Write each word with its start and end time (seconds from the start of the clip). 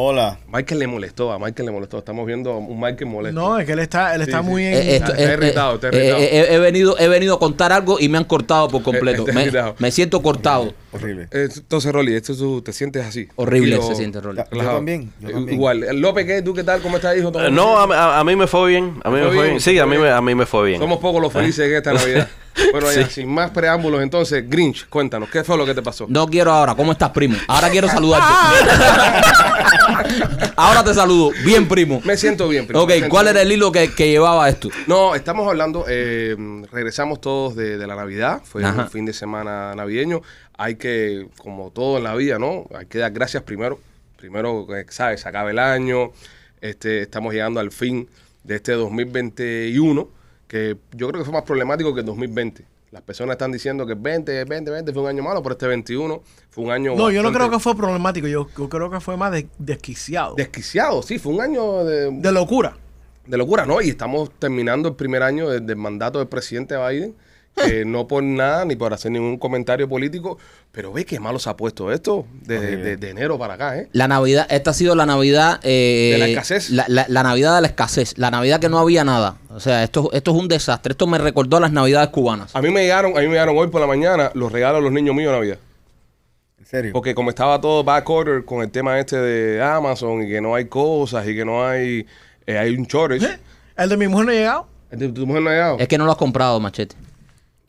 Hola. 0.01 0.39
Michael 0.47 0.79
le 0.79 0.87
molestó, 0.87 1.29
a 1.33 1.37
Michael 1.39 1.65
le 1.65 1.71
molestó. 1.73 1.97
Estamos 1.97 2.25
viendo 2.25 2.53
a 2.53 2.57
un 2.57 2.79
Michael 2.79 3.07
molesto. 3.07 3.37
No, 3.37 3.59
es 3.59 3.65
que 3.65 3.73
él 3.73 3.79
está, 3.79 4.15
él 4.15 4.21
está 4.21 4.39
sí. 4.39 4.45
muy 4.47 4.63
en. 4.63 4.73
Eh, 4.73 4.95
esto- 4.95 5.11
está 5.11 5.21
eh, 5.29 5.33
irritado, 5.33 5.71
eh, 5.73 5.75
está 5.75 5.87
irritado. 5.89 6.17
eh, 6.21 6.29
eh, 6.31 6.47
he, 6.51 6.57
venido, 6.59 6.97
he 6.97 7.09
venido 7.09 7.35
a 7.35 7.39
contar 7.39 7.73
algo 7.73 7.99
y 7.99 8.07
me 8.07 8.17
han 8.17 8.23
cortado 8.23 8.69
por 8.69 8.81
completo. 8.83 9.25
Me, 9.77 9.91
siento 9.91 10.21
cortado. 10.21 10.73
Horrible. 10.93 11.27
Eh, 11.31 11.49
Entonces, 11.53 11.91
Rolly, 11.91 12.15
esto 12.15 12.31
es 12.31 12.37
tu- 12.39 12.61
te 12.61 12.71
sientes 12.71 13.05
así. 13.05 13.27
Horrible 13.35 13.71
Tranquilo, 13.71 13.93
se 13.93 13.97
siente, 13.99 14.21
Rolly. 14.21 14.41
Yo 14.53 14.57
también, 14.63 15.11
yo 15.19 15.27
Eh, 15.27 15.31
también. 15.33 15.53
Igual. 15.55 15.85
López, 15.99 16.25
¿qué? 16.25 16.41
¿Tú 16.43 16.53
qué 16.53 16.63
tal? 16.63 16.81
¿Cómo 16.81 16.95
estás, 16.95 17.17
hijo? 17.17 17.29
¿Todo 17.33 17.45
Eh? 17.45 17.51
No, 17.51 17.77
a, 17.77 18.19
a- 18.21 18.23
mí 18.23 18.37
me 18.37 18.47
fue 18.47 18.69
bien. 18.69 19.01
A 19.03 19.09
mí 19.09 19.17
¿Fue 19.17 19.19
me 19.19 19.25
fue 19.25 19.33
bien? 19.33 19.45
bien. 19.47 19.59
Sí, 19.59 19.79
a 19.79 19.85
mí 19.85 19.97
me, 19.97 20.09
a 20.11 20.21
mí 20.21 20.33
me 20.33 20.45
fue 20.45 20.65
bien. 20.69 20.79
Somos 20.79 20.99
pocos 20.99 21.21
los 21.21 21.33
felices 21.33 21.67
en 21.67 21.75
esta 21.75 21.91
Navidad. 21.91 22.29
Bueno, 22.71 22.91
ya, 22.91 23.05
Sí. 23.07 23.21
sin 23.21 23.29
más 23.29 23.51
preámbulos, 23.51 24.01
entonces, 24.01 24.47
Grinch, 24.49 24.87
cuéntanos, 24.89 25.29
¿qué 25.29 25.43
fue 25.43 25.57
lo 25.57 25.65
que 25.65 25.73
te 25.73 25.81
pasó? 25.81 26.05
No 26.09 26.27
quiero 26.27 26.51
ahora. 26.51 26.75
¿Cómo 26.75 26.91
estás, 26.91 27.11
primo? 27.11 27.35
Ahora 27.47 27.69
quiero 27.69 27.87
saludarte. 27.87 28.27
ahora 30.55 30.83
te 30.83 30.93
saludo. 30.93 31.31
Bien, 31.43 31.67
primo. 31.67 32.01
Me 32.03 32.17
siento 32.17 32.47
bien. 32.47 32.67
primo, 32.67 32.81
Ok, 32.83 32.91
¿cuál 33.09 33.25
bien. 33.25 33.35
era 33.37 33.41
el 33.43 33.51
hilo 33.51 33.71
que, 33.71 33.93
que 33.93 34.09
llevaba 34.09 34.47
esto? 34.49 34.69
No, 34.87 35.15
estamos 35.15 35.47
hablando, 35.47 35.85
eh, 35.87 36.35
regresamos 36.71 37.21
todos 37.21 37.55
de, 37.55 37.77
de 37.77 37.87
la 37.87 37.95
Navidad, 37.95 38.41
fue 38.43 38.63
Ajá. 38.63 38.83
un 38.83 38.89
fin 38.89 39.05
de 39.05 39.13
semana 39.13 39.73
navideño. 39.75 40.21
Hay 40.57 40.75
que, 40.75 41.27
como 41.37 41.71
todo 41.71 41.97
en 41.97 42.03
la 42.03 42.15
vida, 42.15 42.37
¿no? 42.37 42.65
Hay 42.77 42.85
que 42.85 42.97
dar 42.97 43.11
gracias 43.11 43.43
primero. 43.43 43.79
Primero, 44.17 44.67
¿sabes? 44.89 45.21
Se 45.21 45.29
acaba 45.29 45.49
el 45.49 45.59
año, 45.59 46.11
este, 46.59 47.01
estamos 47.01 47.33
llegando 47.33 47.61
al 47.61 47.71
fin 47.71 48.09
de 48.43 48.55
este 48.57 48.73
2021, 48.73 50.09
que 50.49 50.75
yo 50.91 51.07
creo 51.07 51.21
que 51.21 51.25
fue 51.25 51.33
más 51.33 51.43
problemático 51.43 51.93
que 51.93 52.01
el 52.01 52.05
2020. 52.05 52.65
Las 52.91 53.03
personas 53.03 53.35
están 53.35 53.51
diciendo 53.51 53.85
que 53.85 53.93
el 53.93 53.99
20, 53.99 54.43
20, 54.45 54.71
20 54.71 54.91
fue 54.93 55.03
un 55.03 55.07
año 55.07 55.21
malo, 55.21 55.43
pero 55.43 55.53
este 55.53 55.67
21 55.67 56.21
fue 56.49 56.63
un 56.63 56.71
año 56.71 56.95
No, 56.95 57.11
yo 57.11 57.21
no 57.21 57.31
creo 57.31 57.49
que 57.49 57.59
fue 57.59 57.75
problemático. 57.77 58.27
Yo, 58.27 58.47
yo 58.57 58.67
creo 58.67 58.89
que 58.89 58.99
fue 58.99 59.15
más 59.15 59.31
de- 59.31 59.47
desquiciado. 59.59 60.33
Desquiciado, 60.35 61.03
sí, 61.03 61.19
fue 61.19 61.33
un 61.33 61.41
año 61.41 61.85
de, 61.85 62.09
de 62.11 62.31
locura. 62.31 62.75
de 63.27 63.37
locura, 63.37 63.67
¿no? 63.67 63.79
Y 63.79 63.89
estamos 63.89 64.31
terminando 64.39 64.89
el 64.89 64.95
primer 64.95 65.21
año 65.21 65.47
de- 65.49 65.59
del 65.59 65.75
mandato 65.75 66.17
del 66.17 66.27
presidente 66.27 66.75
Biden, 66.77 67.13
no 67.85 68.07
por 68.07 68.23
nada 68.23 68.63
ni 68.65 68.75
por 68.75 68.93
hacer 68.93 69.11
ningún 69.11 69.37
comentario 69.37 69.87
político, 69.89 70.37
pero 70.71 70.93
ve 70.93 71.03
qué 71.05 71.19
malo 71.19 71.39
se 71.39 71.49
ha 71.49 71.57
puesto 71.57 71.91
esto 71.91 72.25
de, 72.43 72.77
de- 72.77 72.95
de 72.97 73.09
enero 73.09 73.37
para 73.37 73.55
acá, 73.55 73.77
¿eh? 73.77 73.89
La 73.91 74.07
Navidad, 74.07 74.47
esta 74.49 74.71
ha 74.71 74.73
sido 74.73 74.95
la 74.95 75.05
Navidad... 75.05 75.59
eh, 75.63 76.11
De 76.13 76.17
la 76.19 76.27
escasez. 76.27 76.69
La, 76.69 76.85
la- 76.87 77.05
la 77.09 77.21
Navidad 77.23 77.55
de 77.55 77.61
la 77.61 77.67
escasez. 77.67 78.17
La 78.17 78.31
Navidad 78.31 78.59
que 78.61 78.69
no 78.69 78.79
había 78.79 79.03
nada. 79.03 79.37
O 79.49 79.59
sea, 79.59 79.83
esto, 79.83 80.09
esto 80.13 80.31
es 80.31 80.37
un 80.37 80.47
desastre. 80.47 80.91
Esto 80.93 81.05
me 81.07 81.17
recordó 81.17 81.57
a 81.57 81.59
las 81.59 81.71
Navidades 81.73 82.09
cubanas. 82.09 82.55
A 82.55 82.61
mí 82.61 82.69
me 82.69 82.81
llegaron, 82.83 83.17
a 83.17 83.21
mí 83.21 83.27
me 83.27 83.33
llegaron 83.33 83.57
hoy 83.57 83.67
por 83.67 83.81
la 83.81 83.87
mañana 83.87 84.31
los 84.35 84.51
regalos 84.51 84.79
de 84.79 84.83
los 84.83 84.93
niños 84.93 85.13
míos 85.15 85.31
de 85.33 85.37
Navidad. 85.37 85.57
¿En 86.59 86.65
serio? 86.65 86.93
Porque 86.93 87.13
como 87.15 87.29
estaba 87.29 87.59
todo 87.59 87.83
back 87.83 88.09
order 88.09 88.45
con 88.45 88.61
el 88.61 88.69
tema 88.71 88.99
este 88.99 89.17
de 89.17 89.61
Amazon 89.61 90.23
y 90.23 90.29
que 90.29 90.39
no 90.39 90.55
hay 90.55 90.65
cosas 90.65 91.27
y 91.27 91.35
que 91.35 91.43
no 91.43 91.65
hay, 91.65 92.05
eh, 92.45 92.57
hay 92.57 92.75
un 92.75 92.85
shortage. 92.85 93.27
El 93.75 93.89
de 93.89 93.97
mi 93.97 94.07
mujer 94.07 94.25
no 94.27 94.31
ha 94.31 94.35
llegado. 94.35 94.67
¿El 94.91 94.99
de 94.99 95.09
¿Tu 95.09 95.25
mujer 95.25 95.41
no 95.41 95.49
ha 95.49 95.53
llegado? 95.53 95.77
Es 95.79 95.87
que 95.87 95.97
no 95.97 96.05
lo 96.05 96.11
has 96.11 96.17
comprado, 96.17 96.59
machete. 96.59 96.95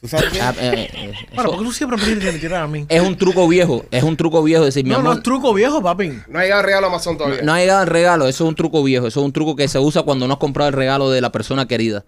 ¿Tú 0.00 0.09
sabes 0.09 0.31
qué? 0.31 0.41
Ah, 0.41 0.55
eh, 0.59 0.88
eh, 0.94 1.12
Bueno, 1.34 1.43
eso 1.43 1.43
porque 1.50 1.65
tú 1.65 1.72
siempre 1.72 1.99
me 1.99 2.05
tienes 2.05 2.25
que 2.34 2.38
tirar 2.41 2.62
a 2.62 2.66
mí. 2.66 2.87
es 2.88 3.03
un 3.03 3.16
truco 3.19 3.47
viejo. 3.47 3.84
Es 3.91 4.03
un 4.03 4.16
truco 4.16 4.43
viejo 4.43 4.65
decir, 4.65 4.83
mi 4.84 4.91
No, 4.91 4.97
no 4.97 5.00
amor, 5.11 5.16
es 5.19 5.22
truco 5.22 5.53
viejo, 5.53 5.83
papi. 5.83 6.11
No 6.28 6.38
ha 6.38 6.43
llegado 6.43 6.61
el 6.62 6.66
regalo 6.66 6.87
de 6.87 6.93
Amazon 6.94 7.19
todavía. 7.19 7.43
No 7.43 7.53
ha 7.53 7.59
llegado 7.59 7.83
el 7.83 7.88
regalo, 7.88 8.27
eso 8.27 8.44
es 8.44 8.49
un 8.49 8.55
truco 8.55 8.83
viejo, 8.83 9.06
eso 9.06 9.21
es 9.21 9.27
un 9.27 9.33
truco 9.33 9.56
que 9.56 9.69
se 9.69 9.78
usa 9.78 10.03
cuando 10.03 10.27
no 10.27 10.33
has 10.34 10.38
comprado 10.41 10.69
el 10.69 10.75
regalo 10.75 11.11
de 11.11 11.21
la 11.21 11.31
persona 11.33 11.69
querida. 11.69 12.05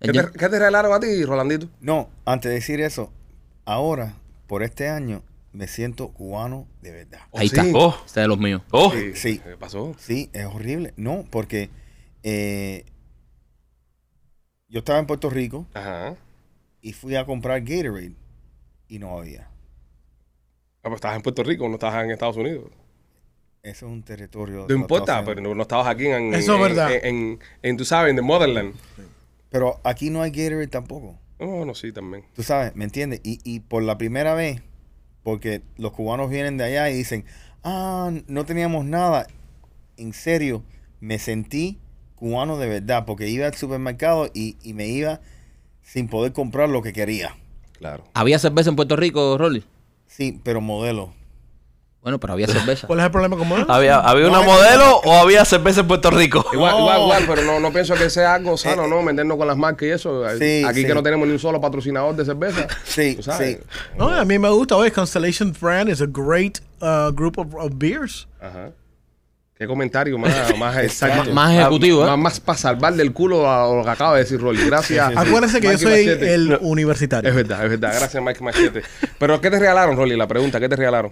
¿Qué, 0.00 0.12
te, 0.12 0.20
qué 0.32 0.48
te 0.48 0.58
regalaron 0.58 0.92
a 0.94 1.00
ti, 1.00 1.24
Rolandito? 1.24 1.68
No, 1.80 2.08
antes 2.24 2.48
de 2.48 2.54
decir 2.54 2.80
eso, 2.80 3.12
ahora, 3.66 4.14
por 4.46 4.62
este 4.62 4.88
año, 4.88 5.22
me 5.52 5.68
siento 5.68 6.08
cubano 6.08 6.66
de 6.80 6.90
verdad. 6.92 7.20
Ahí 7.34 7.48
sí. 7.48 7.56
está, 7.58 7.78
Oh. 7.78 7.96
este 8.06 8.20
de 8.20 8.28
los 8.28 8.38
míos. 8.38 8.62
Oh, 8.70 8.92
Sí. 9.14 9.38
¿Qué 9.40 9.56
pasó? 9.58 9.94
Sí, 9.98 10.30
es 10.32 10.46
horrible. 10.46 10.94
No, 10.96 11.24
porque 11.30 11.68
eh, 12.22 12.84
yo 14.68 14.78
estaba 14.80 14.98
en 14.98 15.06
Puerto 15.06 15.30
Rico 15.30 15.66
Ajá. 15.74 16.14
Y 16.86 16.92
fui 16.92 17.16
a 17.16 17.24
comprar 17.26 17.62
Gatorade 17.62 18.12
y 18.88 18.98
no 19.00 19.18
había. 19.18 19.48
Ah, 20.82 20.88
pues 20.88 20.94
estabas 20.96 21.16
en 21.16 21.22
Puerto 21.22 21.42
Rico, 21.42 21.68
no 21.68 21.74
estabas 21.74 22.04
en 22.04 22.12
Estados 22.12 22.36
Unidos. 22.36 22.70
Eso 23.64 23.86
es 23.86 23.92
un 23.92 24.04
territorio. 24.04 24.66
No 24.68 24.74
importa, 24.76 25.24
pero 25.24 25.40
no, 25.40 25.52
no 25.52 25.62
estabas 25.62 25.88
aquí 25.88 26.06
en, 26.06 26.32
Eso 26.32 26.52
es 26.54 26.56
en- 26.58 26.62
verdad. 26.62 26.92
En, 26.92 27.04
en, 27.04 27.38
en, 27.62 27.76
tú 27.76 27.84
sabes, 27.84 28.10
en 28.10 28.16
the 28.16 28.22
motherland. 28.22 28.74
Pero 29.50 29.80
aquí 29.82 30.10
no 30.10 30.22
hay 30.22 30.30
Gatorade 30.30 30.68
tampoco. 30.68 31.18
No, 31.40 31.64
no, 31.64 31.74
sí, 31.74 31.90
también. 31.90 32.24
Tú 32.34 32.44
sabes, 32.44 32.76
¿me 32.76 32.84
entiendes? 32.84 33.20
Y, 33.24 33.40
y 33.42 33.58
por 33.60 33.82
la 33.82 33.98
primera 33.98 34.34
vez, 34.34 34.62
porque 35.24 35.62
los 35.78 35.90
cubanos 35.90 36.30
vienen 36.30 36.56
de 36.56 36.64
allá 36.64 36.88
y 36.88 36.94
dicen, 36.94 37.24
ah, 37.64 38.12
no 38.28 38.44
teníamos 38.46 38.84
nada. 38.84 39.26
En 39.96 40.12
serio, 40.12 40.62
me 41.00 41.18
sentí 41.18 41.80
cubano 42.14 42.58
de 42.58 42.68
verdad, 42.68 43.04
porque 43.06 43.28
iba 43.28 43.46
al 43.46 43.54
supermercado 43.54 44.30
y, 44.32 44.56
y 44.62 44.72
me 44.72 44.86
iba 44.86 45.20
sin 45.86 46.08
poder 46.08 46.32
comprar 46.32 46.68
lo 46.68 46.82
que 46.82 46.92
quería. 46.92 47.36
Claro. 47.78 48.04
¿Había 48.12 48.38
cerveza 48.38 48.70
en 48.70 48.76
Puerto 48.76 48.96
Rico, 48.96 49.38
Rolly? 49.38 49.64
Sí, 50.06 50.38
pero 50.42 50.60
modelo. 50.60 51.12
Bueno, 52.02 52.20
pero 52.20 52.34
había 52.34 52.46
cerveza. 52.46 52.86
¿Cuál 52.86 53.00
es 53.00 53.06
el 53.06 53.10
problema 53.10 53.36
con 53.36 53.48
él? 53.50 53.64
¿había, 53.68 53.98
había 53.98 54.28
una 54.28 54.38
No, 54.38 54.44
modelo 54.44 54.98
o 55.04 55.12
había 55.14 55.44
cerveza 55.44 55.80
en 55.80 55.88
Puerto 55.88 56.10
Rico? 56.10 56.44
Igual, 56.52 56.78
igual, 56.78 57.00
igual, 57.02 57.24
pero 57.26 57.42
no, 57.42 57.58
no 57.58 57.72
pienso 57.72 57.94
que 57.94 58.08
sea 58.10 58.34
algo 58.34 58.56
sano, 58.56 58.84
Eh, 58.84 58.88
¿no? 58.88 59.02
Meternos 59.02 59.36
con 59.36 59.46
las 59.48 59.56
marcas 59.56 59.88
y 59.88 59.90
eso. 59.90 60.22
Sí, 60.38 60.62
Aquí 60.64 60.82
sí. 60.82 60.86
que 60.86 60.94
no 60.94 61.02
tenemos 61.02 61.26
ni 61.26 61.32
un 61.34 61.38
solo 61.40 61.60
patrocinador 61.60 62.14
de 62.14 62.24
cerveza. 62.24 62.68
Sí, 62.84 63.18
sí. 63.20 63.58
No, 63.98 64.08
a 64.08 64.24
mí 64.24 64.38
me 64.38 64.48
gusta. 64.50 64.76
Oye, 64.76 64.92
Constellation 64.92 65.52
Brand 65.60 65.88
is 65.90 66.00
a 66.00 66.06
great 66.06 66.60
uh, 66.80 67.10
group 67.10 67.38
of, 67.38 67.54
of 67.56 67.72
beers. 67.74 68.28
Ajá. 68.40 68.70
Qué 69.58 69.66
comentario 69.66 70.18
más, 70.18 70.56
más 70.58 70.76
exacto. 70.78 71.32
Más 71.32 71.52
ejecutivo, 71.54 72.04
¿eh? 72.04 72.06
Más, 72.08 72.18
más 72.18 72.40
para 72.40 72.58
salvar 72.58 72.94
del 72.94 73.12
culo 73.12 73.50
a 73.50 73.74
lo 73.74 73.82
que 73.82 73.90
acaba 73.90 74.14
de 74.14 74.24
decir 74.24 74.38
Rolly. 74.40 74.66
Gracias. 74.66 75.06
Sí, 75.08 75.14
sí, 75.14 75.20
sí. 75.22 75.28
Acuérdense 75.28 75.60
que 75.60 75.66
yo 75.72 75.78
soy 75.78 76.06
Machete. 76.06 76.34
el 76.34 76.48
No, 76.50 76.58
universitario. 76.60 77.30
Es 77.30 77.34
verdad, 77.36 77.64
es 77.64 77.70
verdad. 77.70 77.94
Gracias, 77.98 78.22
Mike 78.22 78.44
Machete. 78.44 78.82
Pero, 79.18 79.40
¿qué 79.40 79.50
te 79.50 79.58
regalaron, 79.58 79.96
Rolly? 79.96 80.14
La 80.16 80.26
pregunta, 80.26 80.60
¿qué 80.60 80.68
te 80.68 80.76
regalaron? 80.76 81.10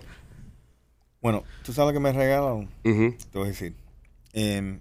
Bueno, 1.23 1.43
¿tú 1.65 1.73
sabes 1.73 1.89
lo 1.89 1.93
que 1.95 2.01
me 2.01 2.13
regalaron? 2.13 2.69
Te 2.83 3.39
voy 3.39 3.45
a 3.45 3.51
decir. 3.51 3.75
Em, 4.35 4.79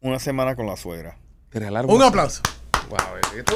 una 0.00 0.18
semana 0.18 0.56
con 0.56 0.66
la 0.66 0.76
suegra. 0.78 1.18
Te 1.50 1.58
regalaron 1.58 1.90
Un 1.90 2.02
aplauso. 2.02 2.40
Wow, 2.88 2.98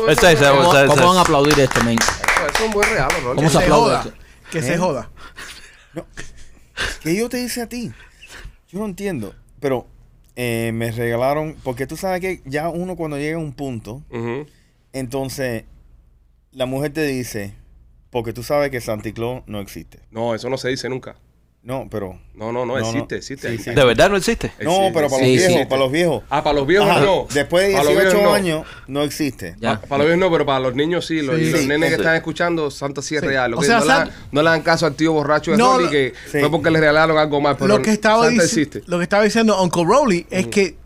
ese, 0.09 0.33
esto- 0.33 0.51
¿Cómo, 0.57 0.73
cómo 0.89 1.07
van 1.09 1.17
a 1.17 1.21
aplaudir 1.23 1.59
esto, 1.59 1.83
men? 1.85 1.97
es 1.99 2.61
un 2.61 2.71
buen 2.73 2.91
regalo, 2.91 3.15
Rolly. 3.23 3.37
¿Cómo 3.37 3.49
se 3.49 3.57
se 3.59 3.63
aplaude? 3.65 4.13
Que 4.51 4.61
se 4.61 4.75
¿Eh? 4.75 4.79
joda. 4.79 5.09
¿Qué 7.03 7.17
yo 7.17 7.29
te 7.29 7.41
hice 7.41 7.63
a 7.63 7.69
ti? 7.69 7.93
Yo 8.71 8.79
no 8.79 8.87
entiendo. 8.87 9.35
Pero 9.59 9.87
eh, 10.37 10.71
me 10.73 10.91
regalaron, 10.91 11.57
porque 11.63 11.87
tú 11.87 11.97
sabes 11.97 12.21
que 12.21 12.41
ya 12.45 12.69
uno 12.69 12.97
cuando 12.97 13.19
llega 13.19 13.37
a 13.37 13.41
un 13.41 13.53
punto, 13.53 14.03
entonces 14.93 15.65
la 16.53 16.67
mujer 16.67 16.93
te 16.93 17.07
dice, 17.07 17.55
porque 18.11 18.33
tú 18.33 18.43
sabes 18.43 18.71
que 18.71 18.81
Santa 18.81 19.13
Claus 19.13 19.43
no 19.47 19.61
existe. 19.61 20.01
No, 20.11 20.35
eso 20.35 20.49
no 20.49 20.57
se 20.57 20.69
dice 20.69 20.89
nunca. 20.89 21.17
No, 21.63 21.89
pero... 21.91 22.19
No, 22.35 22.53
no, 22.53 22.65
no, 22.65 22.79
No, 22.79 22.81
no. 22.81 22.89
existe, 22.89 23.17
existe. 23.17 23.51
Sí, 23.51 23.63
sí. 23.65 23.71
¿De 23.75 23.85
verdad 23.85 24.09
no 24.09 24.17
existe? 24.17 24.51
No, 24.63 24.71
Existe. 24.71 24.93
pero 24.95 25.09
para 25.11 25.25
Sí, 25.25 25.35
los 25.37 25.43
sí. 25.43 25.49
viejos, 25.49 25.67
para 25.67 25.81
los 25.83 25.93
viejos. 25.93 26.23
Ah, 26.31 26.43
para 26.43 26.57
los 26.57 26.67
viejos 26.67 26.89
Ajá, 26.89 27.01
no. 27.01 27.27
Después 27.35 27.67
de 27.69 27.73
Para 27.75 27.85
los 27.85 27.93
18 27.93 28.17
viejos 28.17 28.31
no. 28.31 28.35
años 28.35 28.67
no 28.87 29.03
existe. 29.03 29.57
Ya. 29.61 29.79
Para 29.79 29.99
los 29.99 30.07
viejos 30.07 30.21
no, 30.21 30.31
pero 30.33 30.47
para 30.47 30.61
los 30.61 30.75
niños 30.75 31.05
sí. 31.07 31.21
Los, 31.21 31.39
los 31.39 31.61
Sí, 31.61 31.67
nenes 31.67 31.91
que 31.91 31.97
están 31.97 32.17
escuchando, 32.17 32.71
Santa 32.71 33.03
sí 33.03 33.15
es 33.15 33.21
Sí. 33.21 33.27
real. 33.27 33.51
Lo 33.51 33.59
O 33.59 33.61
que 33.61 33.67
sea, 33.67 33.81
no, 33.81 33.85
le 33.85 33.91
San- 33.93 34.11
no 34.33 34.43
le 34.43 34.49
dan 34.49 34.63
caso 34.63 34.87
al 34.87 34.95
tío 34.95 35.13
borracho 35.13 35.51
de 35.51 35.59
No, 35.59 35.77
que 35.91 36.15
Sí. 36.33 36.39
fue 36.41 36.51
porque 36.51 36.71
le 36.71 36.81
regalaron 36.81 37.19
algo 37.19 37.43
más. 37.43 37.57
Pero 37.59 37.77
lo 37.77 37.83
que 37.83 37.91
estaba 37.91 38.25
Santa 38.25 38.43
existe. 38.43 38.83
lo 38.87 38.97
que 38.97 39.03
estaba 39.03 39.23
diciendo 39.25 39.63
Uncle 39.63 39.85
Rowley 39.85 40.27
es 40.31 40.47
que 40.47 40.77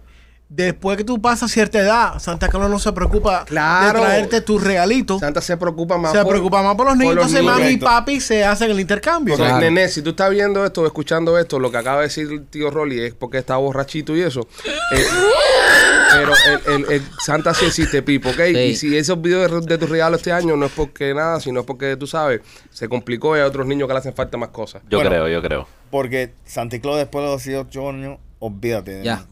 después 0.56 0.96
que 0.96 1.04
tú 1.04 1.20
pasas 1.20 1.50
cierta 1.50 1.80
edad, 1.80 2.18
Santa 2.20 2.48
Claus 2.48 2.70
no 2.70 2.78
se 2.78 2.92
preocupa 2.92 3.44
Claro. 3.44 3.98
de 4.00 4.06
traerte 4.06 4.40
tu 4.40 4.58
regalito. 4.58 5.18
Santa 5.18 5.40
se 5.40 5.56
preocupa 5.56 5.98
más 5.98 6.12
se 6.12 6.18
por- 6.22 6.28
preocupa 6.30 6.62
más 6.62 6.76
por 6.76 6.86
los 6.86 6.96
niños. 6.96 7.14
Entonces, 7.14 7.42
mami 7.42 7.66
y 7.68 7.76
papi 7.76 8.20
se 8.20 8.44
hacen 8.44 8.70
el 8.70 8.78
intercambio. 8.78 9.34
Porque, 9.36 9.48
Claro. 9.50 9.64
nene, 9.64 9.88
si 9.88 10.02
tú 10.02 10.10
estás 10.10 10.30
viendo 10.30 10.64
esto 10.64 10.82
o 10.82 10.86
escuchando 10.86 11.36
esto, 11.38 11.58
lo 11.58 11.70
que 11.70 11.78
acaba 11.78 11.98
de 11.98 12.04
decir 12.04 12.28
el 12.30 12.46
tío 12.46 12.70
Rolly 12.70 13.00
es 13.00 13.14
porque 13.14 13.38
está 13.38 13.56
borrachito 13.56 14.14
y 14.16 14.22
eso. 14.22 14.46
Eh, 14.92 15.04
pero 16.12 16.32
el, 16.66 16.84
el- 16.84 16.92
el 16.92 17.02
Santa 17.18 17.52
sí 17.54 17.66
existe, 17.66 18.02
Pipo, 18.02 18.28
¿ok? 18.30 18.36
Sí. 18.52 18.56
Y 18.58 18.76
si 18.76 18.96
esos 18.96 19.20
videos 19.20 19.50
de, 19.50 19.66
de 19.66 19.78
tus 19.78 19.90
regalos 19.90 20.20
este 20.20 20.32
año 20.32 20.56
no 20.56 20.66
es 20.66 20.72
porque 20.72 21.12
nada, 21.14 21.40
sino 21.40 21.60
es 21.60 21.66
porque 21.66 21.96
tú 21.96 22.06
sabes, 22.06 22.40
se 22.70 22.88
complicó 22.88 23.36
y 23.36 23.40
hay 23.40 23.46
otros 23.46 23.66
niños 23.66 23.88
que 23.88 23.94
le 23.94 23.98
hacen 23.98 24.14
falta 24.14 24.36
más 24.36 24.50
cosas. 24.50 24.82
Yo 24.88 24.98
Bueno. 24.98 25.10
creo, 25.10 25.28
yo 25.28 25.42
creo. 25.42 25.66
Porque 25.90 26.32
Santa 26.44 26.78
Claus 26.80 26.98
después 26.98 27.24
de 27.24 27.30
los 27.32 27.42
18 27.44 27.88
años, 27.88 28.18
olvídate. 28.38 28.92
de 28.96 29.04
Ya. 29.04 29.16
mí. 29.16 29.22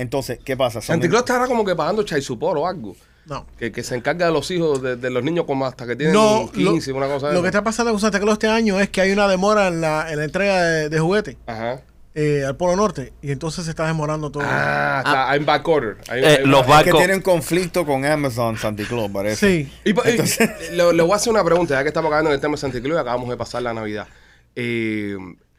Entonces, 0.00 0.38
¿qué 0.44 0.56
pasa? 0.56 0.80
Son 0.80 0.98
Claus 1.00 1.20
estará 1.20 1.46
como 1.46 1.64
que 1.64 1.74
pagando 1.76 2.02
chai 2.02 2.22
support 2.22 2.58
o 2.58 2.66
algo. 2.66 2.96
No. 3.26 3.46
Que, 3.58 3.70
que 3.70 3.82
se 3.84 3.94
encarga 3.94 4.26
de 4.26 4.32
los 4.32 4.50
hijos 4.50 4.80
de, 4.82 4.96
de 4.96 5.10
los 5.10 5.22
niños 5.22 5.44
como 5.44 5.66
hasta 5.66 5.86
que 5.86 5.94
tienen 5.94 6.14
No, 6.14 6.50
lo, 6.54 6.72
15, 6.72 6.92
una 6.92 7.06
cosa 7.06 7.28
de 7.28 7.34
lo 7.34 7.38
esa. 7.40 7.42
que 7.42 7.48
está 7.48 7.62
pasando 7.62 7.92
con 7.92 8.00
Santa 8.00 8.18
Claus 8.18 8.32
este 8.34 8.48
año 8.48 8.80
es 8.80 8.88
que 8.88 9.02
hay 9.02 9.12
una 9.12 9.28
demora 9.28 9.68
en 9.68 9.80
la, 9.80 10.10
en 10.10 10.18
la 10.18 10.24
entrega 10.24 10.62
de, 10.62 10.88
de 10.88 10.98
juguetes 10.98 11.36
Ajá. 11.46 11.82
eh, 12.14 12.44
al 12.46 12.56
Polo 12.56 12.74
Norte 12.76 13.12
y 13.22 13.30
entonces 13.30 13.64
se 13.66 13.70
está 13.70 13.86
demorando 13.86 14.30
todo. 14.32 14.42
Ah, 14.46 15.02
está, 15.04 15.30
hay 15.30 15.38
un 15.38 15.46
back 15.46 15.68
order. 15.68 15.96
Hay- 16.08 16.24
Eh, 16.24 16.26
hay 16.40 16.46
los 16.46 16.66
Es 16.66 16.82
que 16.84 16.92
tienen 16.92 17.20
conflicto 17.20 17.84
con 17.84 18.04
Amazon 18.06 18.56
Santa 18.56 18.82
Claus, 18.88 19.10
parece. 19.12 19.46
Sí. 19.64 19.72
Y, 19.84 19.92
pa- 19.92 20.08
y- 20.10 20.16
le, 20.72 20.92
le 20.94 21.02
voy 21.02 21.12
a 21.12 21.16
hacer 21.16 21.30
una 21.32 21.44
pregunta, 21.44 21.74
ya 21.74 21.82
que 21.82 21.88
estamos 21.88 22.08
acabando 22.08 22.30
en 22.30 22.34
el 22.36 22.40
tema 22.40 22.52
de 22.52 22.58
Santa 22.58 22.80
Claus 22.80 22.96
y 22.96 23.00
acabamos 23.00 23.28
de 23.28 23.36
pasar 23.36 23.62
la 23.62 23.74
Navidad. 23.74 24.08
Eh, 24.56 25.14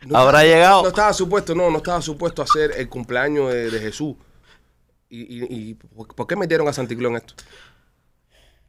no 0.08 0.18
¿Habrá 0.18 0.44
llegado? 0.44 0.82
No 0.82 0.90
estaba 0.90 1.14
supuesto, 1.14 1.54
no, 1.56 1.70
no 1.70 1.78
estaba 1.78 2.02
supuesto 2.02 2.42
hacer 2.42 2.72
el 2.76 2.90
cumpleaños 2.90 3.54
de, 3.54 3.70
de 3.70 3.80
Jesús. 3.80 4.16
¿Y, 5.14 5.44
y, 5.44 5.46
y 5.72 5.74
por 5.74 6.08
por 6.16 6.26
qué 6.26 6.36
metieron 6.38 6.68
a 6.70 6.74
Santa 6.74 6.96
Claus 6.96 7.12
en 7.12 7.18
esto? 7.18 7.34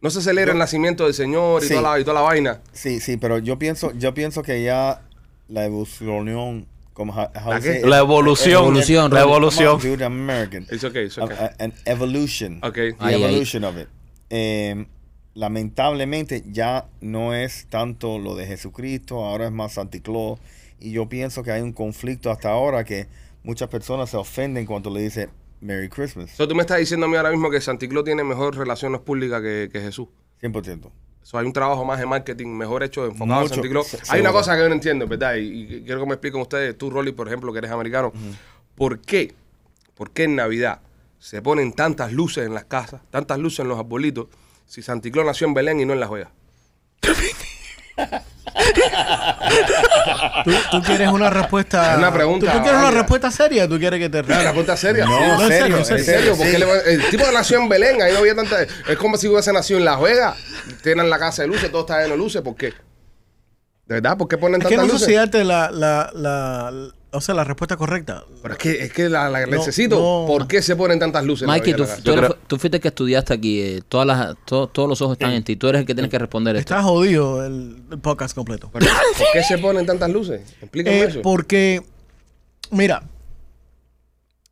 No 0.01 0.11
se 0.11 0.21
celebra 0.21 0.51
el 0.53 0.59
nacimiento 0.59 1.05
del 1.05 1.15
Señor 1.15 1.63
y, 1.63 1.69
Sí. 1.69 1.75
toda 1.75 1.93
la, 1.95 2.01
y 2.01 2.03
toda 2.05 2.15
la 2.15 2.21
vaina. 2.23 2.61
Sí, 2.73 2.99
sí, 2.99 3.17
pero 3.17 3.39
yo 3.39 3.59
pienso, 3.59 3.93
yo 3.97 4.13
pienso 4.13 4.43
que 4.43 4.65
ya 4.65 5.03
la 5.49 5.65
evolución, 5.65 6.67
como 6.93 7.13
how- 7.13 7.31
how 7.45 7.51
¿La 7.53 7.61
qué? 7.61 7.81
say- 7.81 7.89
La 7.89 7.99
evolución. 7.99 8.65
Evolución, 8.65 9.15
La 9.15 9.21
evolución. 9.21 9.75
On, 9.77 9.81
dude, 9.81 10.03
I'm 10.05 10.29
American. 10.29 10.67
It's 10.73 10.83
okay, 10.83 11.07
it's 11.07 11.17
okay. 11.19 11.37
A- 11.37 11.55
a- 11.59 11.65
an 11.65 11.73
evolution. 11.85 12.59
Ok. 12.65 12.75
The 12.75 13.15
evolution 13.15 13.63
of 13.63 13.77
it. 13.79 13.87
Eh, 14.31 14.87
lamentablemente 15.35 16.43
ya 16.51 16.87
no 17.01 17.35
es 17.35 17.67
tanto 17.71 18.19
lo 18.19 18.35
de 18.35 18.47
Jesucristo, 18.47 19.25
ahora 19.25 19.47
es 19.47 19.53
más 19.53 19.75
Santa 19.75 20.01
Claus. 20.01 20.41
Y 20.81 20.91
yo 20.91 21.09
pienso 21.09 21.45
que 21.45 21.53
hay 21.53 21.63
un 21.63 21.73
conflicto 21.73 22.31
hasta 22.31 22.51
ahora 22.51 22.83
que 22.85 23.07
muchas 23.45 23.69
personas 23.69 24.11
se 24.11 24.17
ofenden 24.17 24.67
cuando 24.67 24.91
le 24.91 25.01
dicen 25.03 25.31
Merry 25.63 25.89
Christmas. 25.89 26.31
So, 26.33 26.47
tú 26.47 26.55
me 26.55 26.61
estás 26.63 26.79
diciendo 26.79 27.07
a 27.07 27.09
mí 27.09 27.17
ahora 27.17 27.31
mismo 27.31 27.49
que 27.51 27.61
Santa 27.61 27.87
Claus 27.89 28.05
tiene 28.05 28.23
mejor 28.25 28.57
relaciones 28.57 29.01
públicas 29.01 29.41
que, 29.41 29.69
que 29.73 29.81
Jesús. 29.81 30.09
100%. 30.43 30.91
So, 31.23 31.39
hay 31.39 31.47
un 31.47 31.53
trabajo 31.53 31.85
más 31.85 32.01
de 32.01 32.07
marketing 32.07 32.49
mejor 32.49 32.83
hecho 32.83 33.07
enfocado 33.07 33.43
Mucho, 33.43 33.55
Santa 33.55 33.69
Claus. 33.69 33.87
se- 33.87 33.99
Hay 34.09 34.21
una 34.21 34.33
cosa 34.33 34.55
que 34.57 34.63
yo 34.63 34.69
no 34.69 34.75
entiendo, 34.75 35.07
¿verdad? 35.07 35.37
Y, 35.37 35.77
y 35.77 35.83
quiero 35.85 36.01
que 36.01 36.07
me 36.07 36.15
expliquen 36.15 36.41
ustedes, 36.41 36.77
tú, 36.77 36.91
Rolly, 36.91 37.13
por 37.13 37.29
ejemplo, 37.29 37.53
que 37.53 37.59
eres 37.59 37.71
americano. 37.71 38.13
¿Por 38.75 38.99
qué? 38.99 39.33
¿Por 39.95 40.11
qué 40.11 40.25
en 40.25 40.35
Navidad 40.37 40.81
se 41.21 41.41
ponen 41.43 41.73
tantas 41.73 42.13
luces 42.13 42.45
en 42.45 42.55
las 42.55 42.65
casas, 42.65 43.01
tantas 43.11 43.39
luces 43.39 43.61
en 43.61 43.69
los 43.69 43.79
arbolitos, 43.79 44.27
si 44.67 44.83
Santa 44.83 45.09
Claus 45.11 45.27
nació 45.27 45.47
en 45.47 45.55
Belén 45.55 45.79
y 45.79 45.85
no 45.85 45.93
en 45.93 46.01
La 46.01 46.09
Vega? 46.09 46.33
¿Tú, 50.45 50.51
tú 50.71 50.83
quieres 50.83 51.09
una 51.09 51.31
respuesta. 51.31 51.93
Es 51.93 51.99
una 51.99 52.13
pregunta 52.13 52.53
¿Tú, 52.53 52.59
tú 52.59 52.63
quieres 52.63 52.81
una 52.81 52.91
respuesta 52.91 53.31
seria? 53.31 53.69
¿Tú 53.69 53.79
quieres 53.79 54.01
que 54.01 54.09
te 54.09 54.21
Una 54.21 54.41
pregunta 54.41 54.77
seria. 54.77 55.05
No, 55.05 55.43
en 55.43 55.49
serio, 55.49 55.85
serio, 55.85 55.97
en 55.97 55.99
¿En 55.99 56.05
serio, 56.05 56.75
el 56.87 57.09
tipo 57.11 57.25
nació 57.33 57.59
en 57.59 57.69
Belén, 57.69 58.03
ahí 58.03 58.13
no 58.13 58.19
había 58.21 58.35
tanta... 58.35 58.63
Es 58.63 58.97
como 58.99 59.17
si 59.17 59.29
hubiese 59.29 59.53
nacido 59.53 59.79
en 59.79 59.85
La 59.85 59.97
Vega, 59.97 60.37
tienen 60.83 61.09
la 61.09 61.19
casa 61.19 61.43
de 61.43 61.49
luces, 61.49 61.71
todo 61.71 61.83
está 61.83 62.03
lleno 62.03 62.13
de 62.13 62.19
luces, 62.19 62.43
¿por 62.43 62.57
qué? 62.57 62.75
¿De 63.87 63.97
verdad? 64.01 64.17
¿Por 64.17 64.29
qué 64.29 64.39
ponen 64.39 64.63
Es 64.63 64.69
que 64.69 64.77
no 64.77 64.85
luces? 64.85 65.07
si 65.07 65.15
darte 65.15 65.45
la, 65.45 65.71
la, 65.71 66.11
la, 66.15 66.73
o 67.13 67.21
sea, 67.21 67.35
la 67.35 67.45
respuesta 67.45 67.77
correcta. 67.77 68.25
Pero 68.43 68.55
es 68.55 68.59
que, 68.59 68.83
es 68.85 68.93
que 68.93 69.09
la, 69.09 69.29
la 69.29 69.47
No, 69.47 69.59
necesito. 69.59 69.97
no. 69.99 70.27
¿Por 70.27 70.47
qué 70.49 70.63
se 70.63 70.75
ponen 70.77 70.99
tantas 70.99 71.25
luces? 71.25 71.43
en 71.43 71.49
la 71.49 71.55
Mikey, 71.55 71.75
tú, 71.75 71.85
creo- 72.03 72.37
fuiste 72.59 72.77
el 72.79 72.81
que 72.81 72.89
estudiaste 72.89 73.35
aquí, 73.35 73.61
eh, 73.61 73.83
todas 73.89 74.07
las, 74.07 74.35
to- 74.45 74.67
todos 74.69 74.89
los 74.89 75.01
ojos 75.03 75.15
están 75.15 75.33
en 75.33 75.45
ti. 75.45 75.57
Tú 75.57 75.69
eres 75.69 75.81
el 75.81 75.87
que 75.87 75.95
tienes 75.95 76.11
que 76.11 76.19
responder 76.19 76.57
esto. 76.57 76.75
Está 76.75 76.83
jodido 76.83 77.45
el, 77.45 77.83
el 77.91 77.99
podcast 77.99 78.35
completo. 78.35 78.71
Pero, 78.73 78.87
¿Por 79.19 79.27
qué 79.33 79.43
se 79.45 79.59
ponen 79.59 79.85
tantas 79.87 80.11
luces? 80.11 80.41
Explícame 80.61 80.97
Eh, 81.01 81.05
eso. 81.05 81.23
porque, 81.23 81.83
mira, 82.71 83.03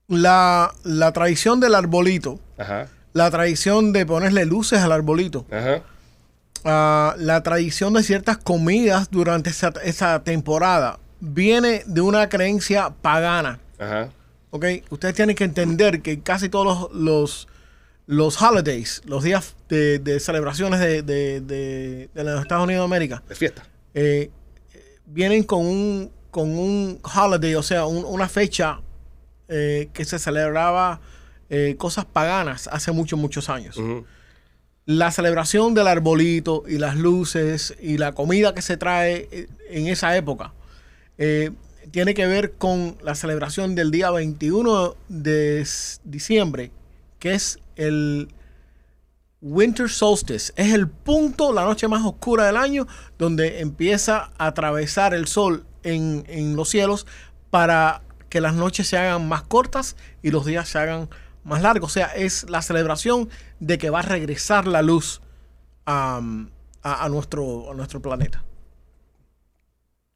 la, 0.08 0.72
la 0.84 1.12
tradición 1.12 1.60
del 1.60 1.74
arbolito, 1.74 2.40
Ajá, 2.58 2.88
la 3.12 3.30
tradición 3.30 3.92
de 3.92 4.06
ponerle 4.06 4.44
luces 4.44 4.80
al 4.80 4.92
arbolito, 4.92 5.46
ajá. 5.50 5.82
ah, 6.64 7.14
la 7.18 7.42
tradición 7.42 7.92
de 7.94 8.02
ciertas 8.02 8.36
comidas 8.38 9.08
durante 9.10 9.50
esa, 9.50 9.72
esa 9.84 10.22
temporada, 10.24 10.98
viene 11.20 11.82
de 11.86 12.00
una 12.00 12.28
creencia 12.28 12.90
pagana. 12.90 13.60
Ajá. 13.78 14.10
¿ok? 14.50 14.64
Ustedes 14.90 15.14
tienen 15.14 15.36
que 15.36 15.44
entender 15.44 16.02
que 16.02 16.20
casi 16.20 16.48
todos 16.48 16.90
los, 16.92 16.92
los, 16.92 17.48
los 18.06 18.42
holidays, 18.42 19.00
los 19.04 19.22
días 19.22 19.54
de, 19.68 19.98
de 20.00 20.18
celebraciones 20.20 20.80
de, 20.80 21.02
de- 21.02 21.40
de- 21.40 22.24
los 22.24 22.42
Estados 22.42 22.64
Unidos 22.64 22.80
de 22.82 22.84
América, 22.84 23.22
De 23.28 23.34
fiesta. 23.36 23.62
eh, 23.94 24.30
eh, 24.74 24.96
vienen 25.06 25.44
con 25.44 25.64
un, 25.66 26.10
con 26.30 26.50
un 26.50 27.00
holiday, 27.14 27.54
o 27.54 27.62
sea, 27.62 27.86
un- 27.86 28.04
una 28.04 28.28
fecha 28.28 28.80
eh, 29.48 29.88
que 29.92 30.04
se 30.04 30.18
celebraba 30.18 31.00
eh, 31.48 31.74
cosas 31.78 32.04
paganas 32.04 32.68
hace 32.72 32.92
muchos, 32.92 33.18
muchos 33.18 33.48
años. 33.48 33.76
La 34.86 35.10
celebración 35.12 35.74
del 35.74 35.86
arbolito 35.86 36.64
y 36.68 36.78
las 36.78 36.96
luces 36.96 37.74
y 37.80 37.98
la 37.98 38.12
comida 38.12 38.54
que 38.54 38.62
se 38.62 38.76
trae 38.76 39.48
en 39.68 39.86
esa 39.86 40.16
época 40.16 40.52
eh, 41.20 41.50
tiene 41.90 42.14
que 42.14 42.26
ver 42.26 42.52
con 42.52 42.96
la 43.02 43.14
celebración 43.14 43.74
del 43.74 43.90
día 43.90 44.10
21 44.10 44.96
de 45.08 45.66
diciembre, 46.02 46.72
que 47.18 47.34
es 47.34 47.58
el 47.76 48.28
Winter 49.42 49.90
Solstice. 49.90 50.50
Es 50.56 50.72
el 50.72 50.88
punto, 50.88 51.52
la 51.52 51.64
noche 51.64 51.88
más 51.88 52.06
oscura 52.06 52.46
del 52.46 52.56
año, 52.56 52.86
donde 53.18 53.60
empieza 53.60 54.30
a 54.38 54.46
atravesar 54.46 55.12
el 55.12 55.26
sol 55.26 55.66
en, 55.82 56.56
los 56.56 56.70
cielos 56.70 57.06
para 57.50 58.00
que 58.30 58.40
las 58.40 58.54
noches 58.54 58.88
se 58.88 58.96
hagan 58.96 59.28
más 59.28 59.42
cortas 59.42 59.96
y 60.22 60.30
los 60.30 60.46
días 60.46 60.70
se 60.70 60.78
hagan 60.78 61.10
más 61.44 61.60
largos. 61.60 61.90
O 61.90 61.92
sea, 61.92 62.06
es 62.06 62.48
la 62.48 62.62
celebración 62.62 63.28
de 63.58 63.76
que 63.76 63.90
va 63.90 63.98
a 63.98 64.02
regresar 64.02 64.66
la 64.66 64.80
luz 64.80 65.20
a 65.84 66.22
nuestro, 67.10 67.72
a 67.72 67.74
nuestro 67.74 68.00
planeta. 68.00 68.42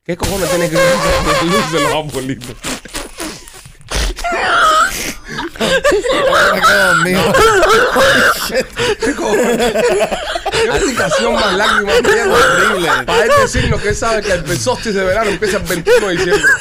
¿Qué 0.06 0.18
cojones 0.18 0.50
tiene 0.50 0.68
que 0.68 0.76
ver 0.76 0.92
con 0.92 1.32
las 1.32 1.42
luces 1.44 1.80
los 1.80 1.94
arbolitos? 1.94 2.56
¿Qué 10.50 10.68
explicación 10.68 11.32
más 11.32 11.54
lágrima. 11.54 11.92
Horrible. 11.94 12.88
Para 13.06 13.25
él 13.25 13.30
decirnos 13.40 13.80
que 13.80 13.94
sabe 13.94 14.20
que 14.20 14.32
el 14.32 14.58
solstice 14.58 14.99
de 14.99 15.06
verano 15.06 15.30
empieza 15.30 15.56
el 15.56 15.62
21 15.62 16.08
de 16.08 16.16
diciembre. 16.16 16.52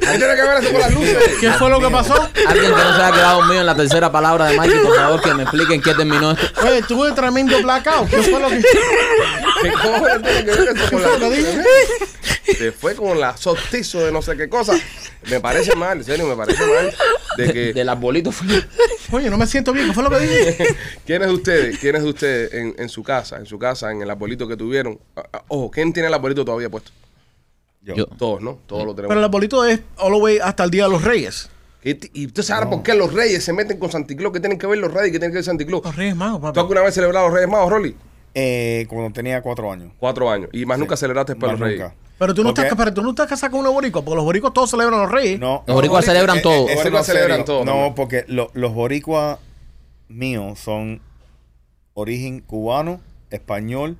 ¿Qué 0.00 0.06
tiene 0.18 0.34
que 0.34 0.42
ver 0.42 0.62
eso 0.62 0.72
con 0.72 0.80
las 0.80 0.94
luces? 0.94 1.16
¿Qué 1.40 1.50
fue 1.52 1.70
lo 1.70 1.80
que 1.80 1.90
pasó? 1.90 2.14
Alguien 2.46 2.72
que 2.74 2.82
no 2.84 2.96
se 2.96 3.02
haya 3.02 3.12
quedado 3.12 3.42
mío 3.42 3.60
en 3.60 3.66
la 3.66 3.74
tercera 3.74 4.10
palabra 4.10 4.46
de 4.46 4.56
Mikey, 4.56 4.80
por 4.80 4.96
favor, 4.96 5.20
que 5.22 5.34
me 5.34 5.42
expliquen 5.42 5.80
qué 5.82 5.94
terminó 5.94 6.32
esto. 6.32 6.66
Oye, 6.66 6.82
tuve 6.82 7.12
tremendo 7.12 7.60
blackout. 7.62 8.08
¿Qué 8.08 8.22
fue 8.22 8.40
lo 8.40 8.48
que.? 8.48 8.62
¿Qué 9.62 9.72
cojones 9.72 10.22
tiene 10.22 10.44
que 10.44 10.50
ver 10.50 10.68
eso 10.76 10.90
con 10.90 11.00
fue 11.00 11.00
las 11.02 11.20
lo 11.20 11.30
que 11.30 11.36
luces? 11.36 11.66
Se 12.58 12.72
fue 12.72 12.94
con 12.94 13.20
la 13.20 13.36
solstizo 13.36 14.04
de 14.04 14.12
no 14.12 14.22
sé 14.22 14.36
qué 14.36 14.48
cosa. 14.48 14.78
Me 15.28 15.40
parece 15.40 15.76
mal, 15.76 15.98
en 15.98 16.04
serio, 16.04 16.26
me 16.26 16.36
parece 16.36 16.64
mal. 16.66 16.94
De 17.36 17.52
que, 17.52 17.72
Del 17.72 17.88
arbolito 17.88 18.32
fue. 18.32 18.46
Oye, 19.12 19.30
no 19.30 19.36
me 19.38 19.46
siento 19.46 19.72
bien. 19.72 19.88
¿Qué 19.88 19.92
fue 19.92 20.02
lo 20.02 20.10
que 20.10 20.18
dije? 20.18 20.76
¿Quiénes 21.06 21.28
de 21.28 21.34
ustedes, 21.34 21.78
quiénes 21.78 22.02
de 22.02 22.08
ustedes 22.08 22.54
en, 22.54 22.74
en 22.78 22.88
su 22.88 23.02
casa, 23.02 23.36
en 23.36 23.46
su 23.46 23.58
casa, 23.58 23.90
en 23.90 24.02
el 24.02 24.10
arbolito 24.10 24.48
que 24.48 24.56
tuvieron? 24.56 24.98
Ah, 25.16 25.22
ah, 25.32 25.44
Ojo, 25.48 25.70
¿quién 25.70 25.92
tiene 25.92 26.08
el 26.08 26.14
arbolito 26.14 26.44
todavía 26.44 26.68
puesto? 26.70 26.90
Yo. 27.82 27.94
Yo. 27.94 28.06
Todos, 28.06 28.40
¿no? 28.42 28.58
Todos 28.66 28.84
lo 28.84 28.94
tenemos. 28.94 29.08
Pero 29.08 29.20
el 29.20 29.24
arbolito 29.24 29.64
es 29.64 29.80
all 29.98 30.12
the 30.12 30.18
way 30.20 30.38
hasta 30.42 30.64
el 30.64 30.70
Día 30.70 30.84
de 30.84 30.90
los 30.90 31.02
Reyes. 31.02 31.50
Y, 31.82 31.96
y 32.22 32.26
tú 32.26 32.42
sabes 32.42 32.66
por 32.68 32.82
qué 32.82 32.94
los 32.94 33.10
reyes 33.14 33.42
se 33.42 33.54
meten 33.54 33.78
con 33.78 33.90
Santa 33.90 34.14
Claus, 34.14 34.34
que 34.34 34.40
tienen 34.40 34.58
que 34.58 34.66
ver 34.66 34.78
los 34.78 34.92
reyes, 34.92 35.12
que 35.12 35.18
tienen 35.18 35.30
que 35.30 35.36
ver 35.36 35.44
Santa 35.44 35.64
Claus. 35.64 35.82
Los 35.82 35.96
Reyes 35.96 36.14
Magos, 36.14 36.40
¿Tú 36.40 36.42
papi. 36.48 36.58
alguna 36.60 36.82
vez 36.82 36.94
celebrado 36.94 37.26
los 37.28 37.34
reyes 37.34 37.48
magos, 37.50 37.70
Rolly? 37.70 37.96
Eh, 38.34 38.84
cuando 38.90 39.10
tenía 39.14 39.40
cuatro 39.40 39.72
años. 39.72 39.90
Cuatro 39.98 40.30
años. 40.30 40.50
Y 40.52 40.66
más 40.66 40.76
Sí. 40.76 40.80
nunca 40.82 40.96
celebraste 40.98 41.32
después 41.32 41.52
Más 41.52 41.58
los 41.58 41.68
reyes. 41.68 41.80
nunca. 41.82 41.94
Pero 42.18 42.34
tú 42.34 42.42
no, 42.42 42.50
estás, 42.50 42.66
pero 42.76 42.92
tú 42.92 43.02
no 43.02 43.08
estás 43.10 43.26
casado 43.28 43.52
con 43.52 43.60
una 43.60 43.70
boricua, 43.70 44.02
porque 44.02 44.16
los 44.16 44.24
boricuas 44.26 44.52
todos 44.52 44.68
celebran 44.70 45.00
los 45.00 45.10
Reyes. 45.10 45.40
No, 45.40 45.64
Los 45.66 45.74
boricuas 45.74 46.04
no, 46.04 46.12
celebran 46.12 46.36
eh, 46.36 46.40
todo. 46.42 46.52
eh, 46.52 46.60
Los 46.60 46.70
eso 46.72 46.78
boricuas 46.80 47.06
celebran 47.06 47.44
todo, 47.46 47.64
No, 47.64 47.80
¿no? 47.88 47.94
porque 47.94 48.24
lo- 48.28 48.50
los 48.52 48.74
boricuas 48.74 49.38
míos 50.08 50.58
son 50.58 51.00
origen 51.94 52.40
cubano, 52.40 53.00
español, 53.30 53.96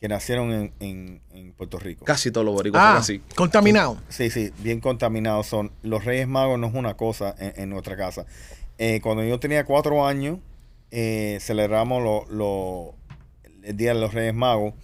que 0.00 0.08
nacieron 0.08 0.52
en, 0.52 0.72
en- 0.80 1.20
en 1.32 1.52
Puerto 1.52 1.78
Rico. 1.78 2.04
Casi 2.04 2.30
todos 2.30 2.44
los 2.44 2.54
boricuas 2.54 2.82
son 2.82 2.92
Ah, 2.96 2.98
así. 2.98 3.20
contaminado. 3.34 3.98
Sí, 4.08 4.30
sí, 4.30 4.52
bien 4.58 4.80
contaminados 4.80 5.46
son. 5.46 5.72
Los 5.82 6.04
Reyes 6.04 6.28
Magos 6.28 6.58
no 6.58 6.68
es 6.68 6.74
una 6.74 6.94
cosa 6.94 7.34
en, 7.38 7.52
en 7.62 7.70
nuestra 7.70 7.96
casa. 7.96 8.24
Eh, 8.78 9.00
cuando 9.02 9.24
yo 9.24 9.40
tenía 9.40 9.64
cuatro 9.64 10.06
años, 10.06 10.38
eh, 10.92 11.38
celebramos 11.40 12.02
lo- 12.02 12.26
lo- 12.30 12.94
el 13.64 13.76
Día 13.76 13.92
de 13.94 14.00
los 14.00 14.14
Reyes 14.14 14.34
Magos. 14.34 14.74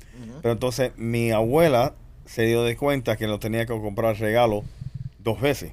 Pero 0.43 0.53
entonces 0.53 0.93
mi 0.97 1.31
abuela 1.31 1.95
se 2.27 2.43
dio 2.47 2.63
de 2.65 2.77
cuenta 2.77 3.17
que 3.17 3.27
nos 3.27 3.39
tenía 3.41 3.67
que 3.67 3.73
comprar 3.81 4.17
regalo 4.19 4.63
dos 5.19 5.41
veces. 5.41 5.73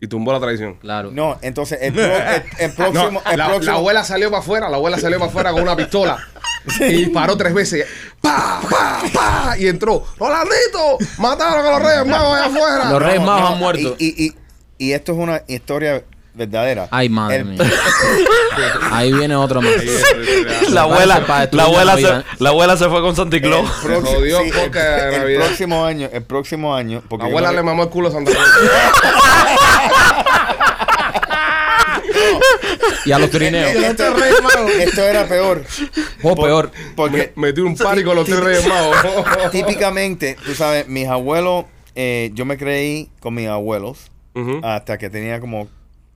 Y 0.00 0.06
tumbó 0.08 0.32
la 0.32 0.40
tradición. 0.40 0.74
Claro. 0.74 1.10
No, 1.12 1.38
entonces 1.42 1.78
el, 1.80 1.92
pro- 1.92 2.04
el- 2.04 2.42
el 2.58 2.68
No, 2.70 2.74
próximo... 2.76 3.22
el 3.30 3.38
la, 3.38 3.46
próximo- 3.48 3.72
la 3.72 3.78
abuela 3.78 4.04
salió 4.04 4.30
para 4.30 4.40
afuera, 4.42 4.68
la 4.68 4.76
abuela 4.76 4.98
salió 4.98 5.18
para 5.18 5.30
afuera 5.30 5.52
con 5.52 5.62
una 5.62 5.76
pistola 5.76 6.18
y 6.80 6.84
disparó 7.04 7.36
tres 7.36 7.54
veces. 7.54 7.86
¡Pa, 8.20 8.60
pa, 8.70 9.02
pa! 9.12 9.54
Y 9.58 9.66
entró. 9.66 10.04
¡Rolandito! 10.18 10.98
¡Mataron 11.18 11.66
a 11.66 11.70
los 11.70 11.82
reyes 11.82 12.06
magos 12.06 12.36
allá 12.36 12.46
afuera! 12.46 12.90
Los 12.90 13.02
Reyes 13.02 13.20
Magos 13.22 13.40
no, 13.42 13.48
han 13.48 13.58
muerto. 13.58 13.96
Y, 13.98 14.06
y- 14.06 14.26
y- 14.26 14.36
y 14.78 14.92
esto 14.92 15.12
es 15.12 15.18
una 15.18 15.42
historia 15.46 16.02
verdadera. 16.34 16.88
Ay, 16.90 17.08
madre 17.08 17.36
El- 17.38 17.44
mía. 17.44 17.60
Ahí 18.90 19.12
viene 19.12 19.36
otro 19.36 19.60
más. 19.62 19.70
La 20.70 20.82
abuela, 20.82 21.20
la, 21.50 21.62
abuela 21.64 21.96
se, 21.96 22.24
la 22.42 22.48
abuela 22.50 22.76
se 22.76 22.88
fue 22.88 23.00
con 23.02 23.14
Santa 23.14 23.36
El, 23.36 23.42
Claus. 23.42 23.68
jodió 23.70 24.40
sí, 24.42 24.50
el- 24.54 25.36
próximo 25.36 25.84
año, 25.84 26.08
el 26.12 26.22
próximo 26.24 26.74
año, 26.74 27.02
porque 27.08 27.24
La 27.24 27.28
abuela 27.28 27.52
le 27.52 27.62
mamó 27.62 27.82
el 27.84 27.88
culo 27.90 28.08
a 28.08 28.12
Santa 28.12 28.30
Claus. 28.32 28.48
Y 33.04 33.12
a 33.12 33.18
los 33.18 33.30
trineos. 33.30 33.70
esto, 33.74 34.16
esto 34.78 35.02
era 35.02 35.26
peor. 35.26 35.64
O 36.22 36.34
Por- 36.34 36.46
peor. 36.46 36.70
Porque 36.96 37.32
Metió 37.36 37.64
un 37.66 37.76
party 37.76 38.04
con 38.04 38.16
los 38.16 38.26
tres 38.26 38.40
reyes 38.40 38.66
magos. 38.66 38.96
típicamente, 39.52 40.36
tú 40.44 40.54
sabes, 40.54 40.86
mis 40.88 41.08
abuelos, 41.08 41.64
eh, 41.94 42.30
yo 42.34 42.44
me 42.44 42.56
creí 42.56 43.10
con 43.20 43.34
mis 43.34 43.48
abuelos 43.48 44.10
hasta 44.62 44.96
que 44.98 45.10
tenía 45.10 45.40
como 45.40 45.68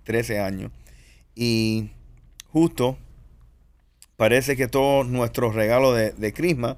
13 0.04 0.40
años. 0.40 0.70
Y 1.34 1.90
justo 2.52 2.96
parece 4.16 4.56
que 4.56 4.68
todos 4.68 5.06
nuestros 5.06 5.54
regalos 5.54 5.94
de, 5.96 6.12
de 6.12 6.32
Christmas, 6.32 6.76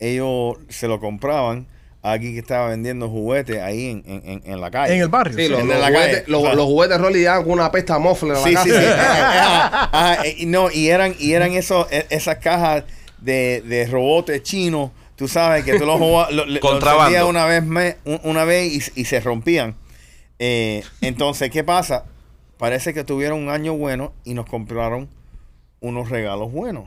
ellos 0.00 0.56
se 0.68 0.88
lo 0.88 0.98
compraban 0.98 1.68
a 1.68 1.73
alguien 2.12 2.34
que 2.34 2.40
estaba 2.40 2.68
vendiendo 2.68 3.08
juguetes 3.08 3.60
ahí 3.60 3.88
en, 3.90 4.02
en- 4.06 4.22
en- 4.28 4.42
en 4.44 4.60
la 4.60 4.70
calle. 4.70 4.94
En 4.94 5.00
el 5.00 5.08
barrio. 5.08 5.36
Sí, 5.36 5.44
sí. 5.44 5.48
los, 5.48 5.60
En 5.60 5.68
los 5.68 5.78
la 5.80 5.86
juguetes, 5.88 6.16
calle. 6.20 6.24
los, 6.30 6.40
Claro. 6.42 6.56
los 6.56 6.66
juguetes 6.66 7.00
Rolly 7.00 7.22
ya 7.22 7.36
con 7.42 7.52
una 7.52 7.72
pesta 7.72 7.98
mofle 7.98 8.28
en 8.28 8.34
la 8.34 8.40
Sí, 8.42 8.52
casa. 8.54 8.64
sí, 8.64 8.70
sí. 8.70 8.76
Ajá, 8.86 9.88
ajá, 10.14 10.26
y 10.36 10.46
no, 10.46 10.70
y 10.70 10.88
eran, 10.90 11.14
y 11.18 11.32
eran 11.32 11.52
esos, 11.52 11.90
e- 11.90 12.06
esas 12.10 12.38
cajas 12.38 12.84
de, 13.18 13.62
de 13.62 13.86
robotes 13.86 14.42
chinos, 14.42 14.90
tú 15.16 15.28
sabes, 15.28 15.64
que 15.64 15.78
tú 15.78 15.86
los 15.86 15.98
jugabas- 15.98 16.30
lo, 16.30 16.60
Contrabando. 16.60 17.26
una 17.28 17.46
vez, 17.46 17.64
me- 17.64 17.96
un- 18.04 18.20
una 18.24 18.44
vez 18.44 18.92
y, 18.94 19.00
y 19.00 19.04
se 19.06 19.20
rompían. 19.20 19.74
Eh, 20.38 20.82
entonces, 21.00 21.50
¿qué 21.50 21.64
pasa? 21.64 22.04
Parece 22.58 22.92
que 22.92 23.02
tuvieron 23.02 23.38
un 23.44 23.48
año 23.48 23.72
bueno 23.74 24.12
y 24.24 24.34
nos 24.34 24.44
compraron 24.46 25.08
unos 25.80 26.10
regalos 26.10 26.52
buenos. 26.52 26.84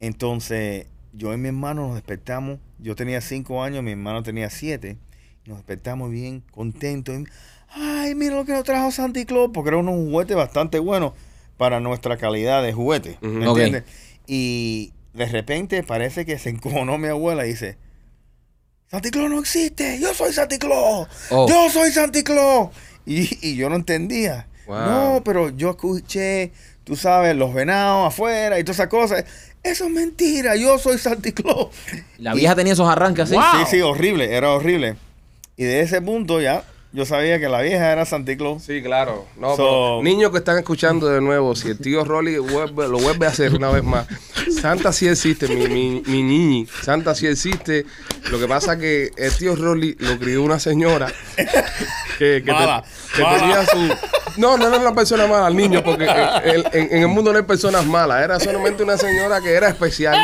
Entonces, 0.00 0.86
yo 1.12 1.32
y 1.32 1.36
mi 1.36 1.48
hermano 1.48 1.86
nos 1.88 1.94
despertamos. 1.94 2.58
Yo 2.82 2.94
tenía 2.96 3.20
cinco 3.20 3.62
años, 3.62 3.82
mi 3.82 3.92
hermano 3.92 4.22
tenía 4.22 4.50
siete. 4.50 4.96
Nos 5.46 5.58
despertamos 5.58 6.10
bien 6.10 6.42
contentos. 6.50 7.18
Y, 7.20 7.24
Ay, 7.74 8.14
mira 8.14 8.34
lo 8.36 8.44
que 8.44 8.52
nos 8.52 8.64
trajo 8.64 8.90
Santa 8.90 9.24
Claus, 9.24 9.50
porque 9.54 9.68
era 9.68 9.78
unos 9.78 9.94
juguetes 9.94 10.36
bastante 10.36 10.78
buenos 10.78 11.12
para 11.56 11.80
nuestra 11.80 12.16
calidad 12.16 12.62
de 12.62 12.72
juguete. 12.72 13.18
¿Me 13.22 13.46
entiendes? 13.48 13.84
Y 14.26 14.92
de 15.14 15.26
repente 15.26 15.82
parece 15.82 16.26
que 16.26 16.38
se 16.38 16.50
encojonó 16.50 16.98
mi 16.98 17.08
abuela 17.08 17.46
y 17.46 17.50
dice: 17.50 17.78
Santa 18.88 19.10
Claus 19.10 19.30
no 19.30 19.38
existe, 19.40 19.98
yo 20.00 20.12
soy 20.12 20.32
Santa 20.32 20.58
Claus, 20.58 21.08
Oh. 21.30 21.48
yo 21.48 21.70
soy 21.70 21.90
Santa 21.92 22.22
Claus. 22.22 22.68
Y, 23.06 23.38
y 23.46 23.56
yo 23.56 23.68
no 23.70 23.76
entendía. 23.76 24.46
Wow. 24.66 24.76
No, 24.78 25.22
pero 25.24 25.50
yo 25.50 25.70
escuché, 25.70 26.52
tú 26.84 26.96
sabes, 26.96 27.36
los 27.36 27.54
venados 27.54 28.08
afuera 28.08 28.58
y 28.58 28.64
todas 28.64 28.76
esas 28.76 28.88
cosas. 28.88 29.24
Eso 29.62 29.84
es 29.84 29.90
mentira, 29.90 30.56
yo 30.56 30.78
soy 30.78 30.98
Santa 30.98 31.30
Claus. 31.32 31.68
La 32.18 32.34
vieja 32.34 32.54
tenía 32.54 32.72
esos 32.72 32.88
arranques 32.88 33.24
así. 33.24 33.34
Wow. 33.34 33.44
Sí, 33.64 33.76
sí, 33.76 33.80
horrible, 33.80 34.34
era 34.34 34.50
horrible. 34.50 34.96
Y 35.56 35.64
de 35.64 35.80
ese 35.80 36.02
punto 36.02 36.40
ya, 36.40 36.64
yo 36.92 37.06
sabía 37.06 37.38
que 37.38 37.48
la 37.48 37.60
vieja 37.62 37.90
era 37.90 38.04
Santa 38.04 38.36
Claus. 38.36 38.62
Sí, 38.64 38.82
claro. 38.82 39.26
No, 39.38 39.56
So- 39.56 39.56
pero 39.56 40.02
niños 40.02 40.30
que 40.30 40.38
están 40.38 40.58
escuchando 40.58 41.06
de 41.08 41.20
nuevo, 41.20 41.54
si 41.56 41.68
el 41.68 41.78
tío 41.78 42.04
Rolly 42.04 42.36
vuelve- 42.36 42.88
lo 42.88 42.98
vuelve 42.98 43.26
a 43.26 43.30
hacer 43.30 43.54
una 43.54 43.70
vez 43.70 43.82
más, 43.82 44.06
Santa 44.60 44.92
sí 44.92 45.08
existe, 45.08 45.48
mi, 45.48 45.66
mi, 45.68 46.02
mi 46.06 46.22
niñi. 46.22 46.66
Santa 46.82 47.14
sí 47.14 47.26
existe. 47.26 47.86
Lo 48.30 48.38
que 48.38 48.46
pasa 48.46 48.78
que 48.78 49.10
el 49.16 49.34
tío 49.36 49.56
Rolly 49.56 49.96
lo 50.00 50.18
crió 50.18 50.42
una 50.42 50.58
señora 50.58 51.10
que, 51.36 51.46
que, 52.18 52.40
te- 52.42 52.52
Mala, 52.52 52.84
que 53.16 53.22
mala. 53.22 53.38
tenía 53.38 53.66
su... 53.66 54.40
No, 54.40 54.56
no 54.56 54.68
era 54.68 54.78
una 54.78 54.94
persona 54.94 55.26
mala, 55.26 55.48
el 55.48 55.56
niño, 55.56 55.82
porque 55.84 56.04
en, 56.06 56.64
en- 56.72 56.92
en 56.96 57.02
el 57.02 57.08
mundo 57.08 57.32
no 57.32 57.38
hay 57.38 57.44
personas 57.44 57.84
malas. 57.84 58.22
Era 58.22 58.38
solamente 58.40 58.82
una 58.82 58.96
señora 58.96 59.40
que 59.40 59.52
era 59.52 59.68
especial 59.68 60.16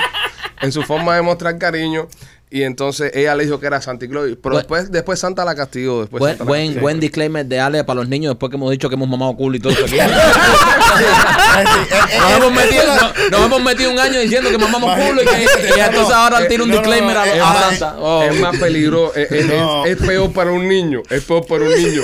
en 0.62 0.72
su 0.72 0.82
forma 0.82 1.14
de 1.16 1.22
mostrar 1.22 1.58
cariño. 1.58 2.08
Y 2.50 2.62
entonces 2.62 3.12
ella 3.14 3.34
le 3.34 3.44
dijo 3.44 3.60
que 3.60 3.66
era 3.66 3.80
Santa 3.82 4.08
Claus. 4.08 4.30
Pero 4.42 4.56
después, 4.56 4.90
después 4.90 5.18
Santa 5.18 5.44
la 5.44 5.54
castigó. 5.54 6.00
Después 6.00 6.20
Buen, 6.20 6.30
Santa 6.32 6.44
la 6.44 6.48
buen, 6.48 6.66
castigó. 6.68 6.80
buen 6.82 7.00
disclaimer 7.00 7.44
de 7.46 7.60
Ale 7.60 7.84
para 7.84 8.00
los 8.00 8.08
niños 8.08 8.30
después 8.32 8.48
que 8.50 8.56
hemos 8.56 8.70
dicho 8.70 8.88
que 8.88 8.94
hemos 8.94 9.08
mamado 9.08 9.36
culo 9.36 9.56
y 9.56 9.60
todo 9.60 9.72
eso. 9.74 9.84
aquí. 9.84 9.96
nos, 12.18 12.30
hemos 12.38 12.52
metido, 12.52 12.84
no- 12.86 13.12
nos 13.30 13.46
hemos 13.46 13.62
metido 13.62 13.90
un 13.92 13.98
año 13.98 14.18
diciendo 14.20 14.50
que 14.50 14.56
mamamos 14.58 14.98
culo 14.98 15.22
y 15.22 15.26
que 15.26 15.42
y 15.76 15.80
entonces 15.80 16.14
ahora 16.14 16.42
eh, 16.42 16.46
tira 16.46 16.62
un 16.62 16.70
no, 16.70 16.76
no, 16.76 16.80
disclaimer 16.80 17.16
a, 17.18 17.26
eh, 17.36 17.40
a 17.40 17.54
Santa. 17.70 17.96
Oh. 17.98 18.22
Es 18.22 18.40
más 18.40 18.56
peligroso, 18.56 19.14
es, 19.14 19.30
es- 19.30 19.46
No. 19.46 19.84
es- 19.84 20.00
es 20.00 20.06
peor 20.06 20.32
para 20.32 20.50
un 20.50 20.66
niño, 20.66 21.02
es 21.10 21.22
peor 21.24 21.46
para 21.46 21.64
un 21.64 21.74
niño. 21.74 22.00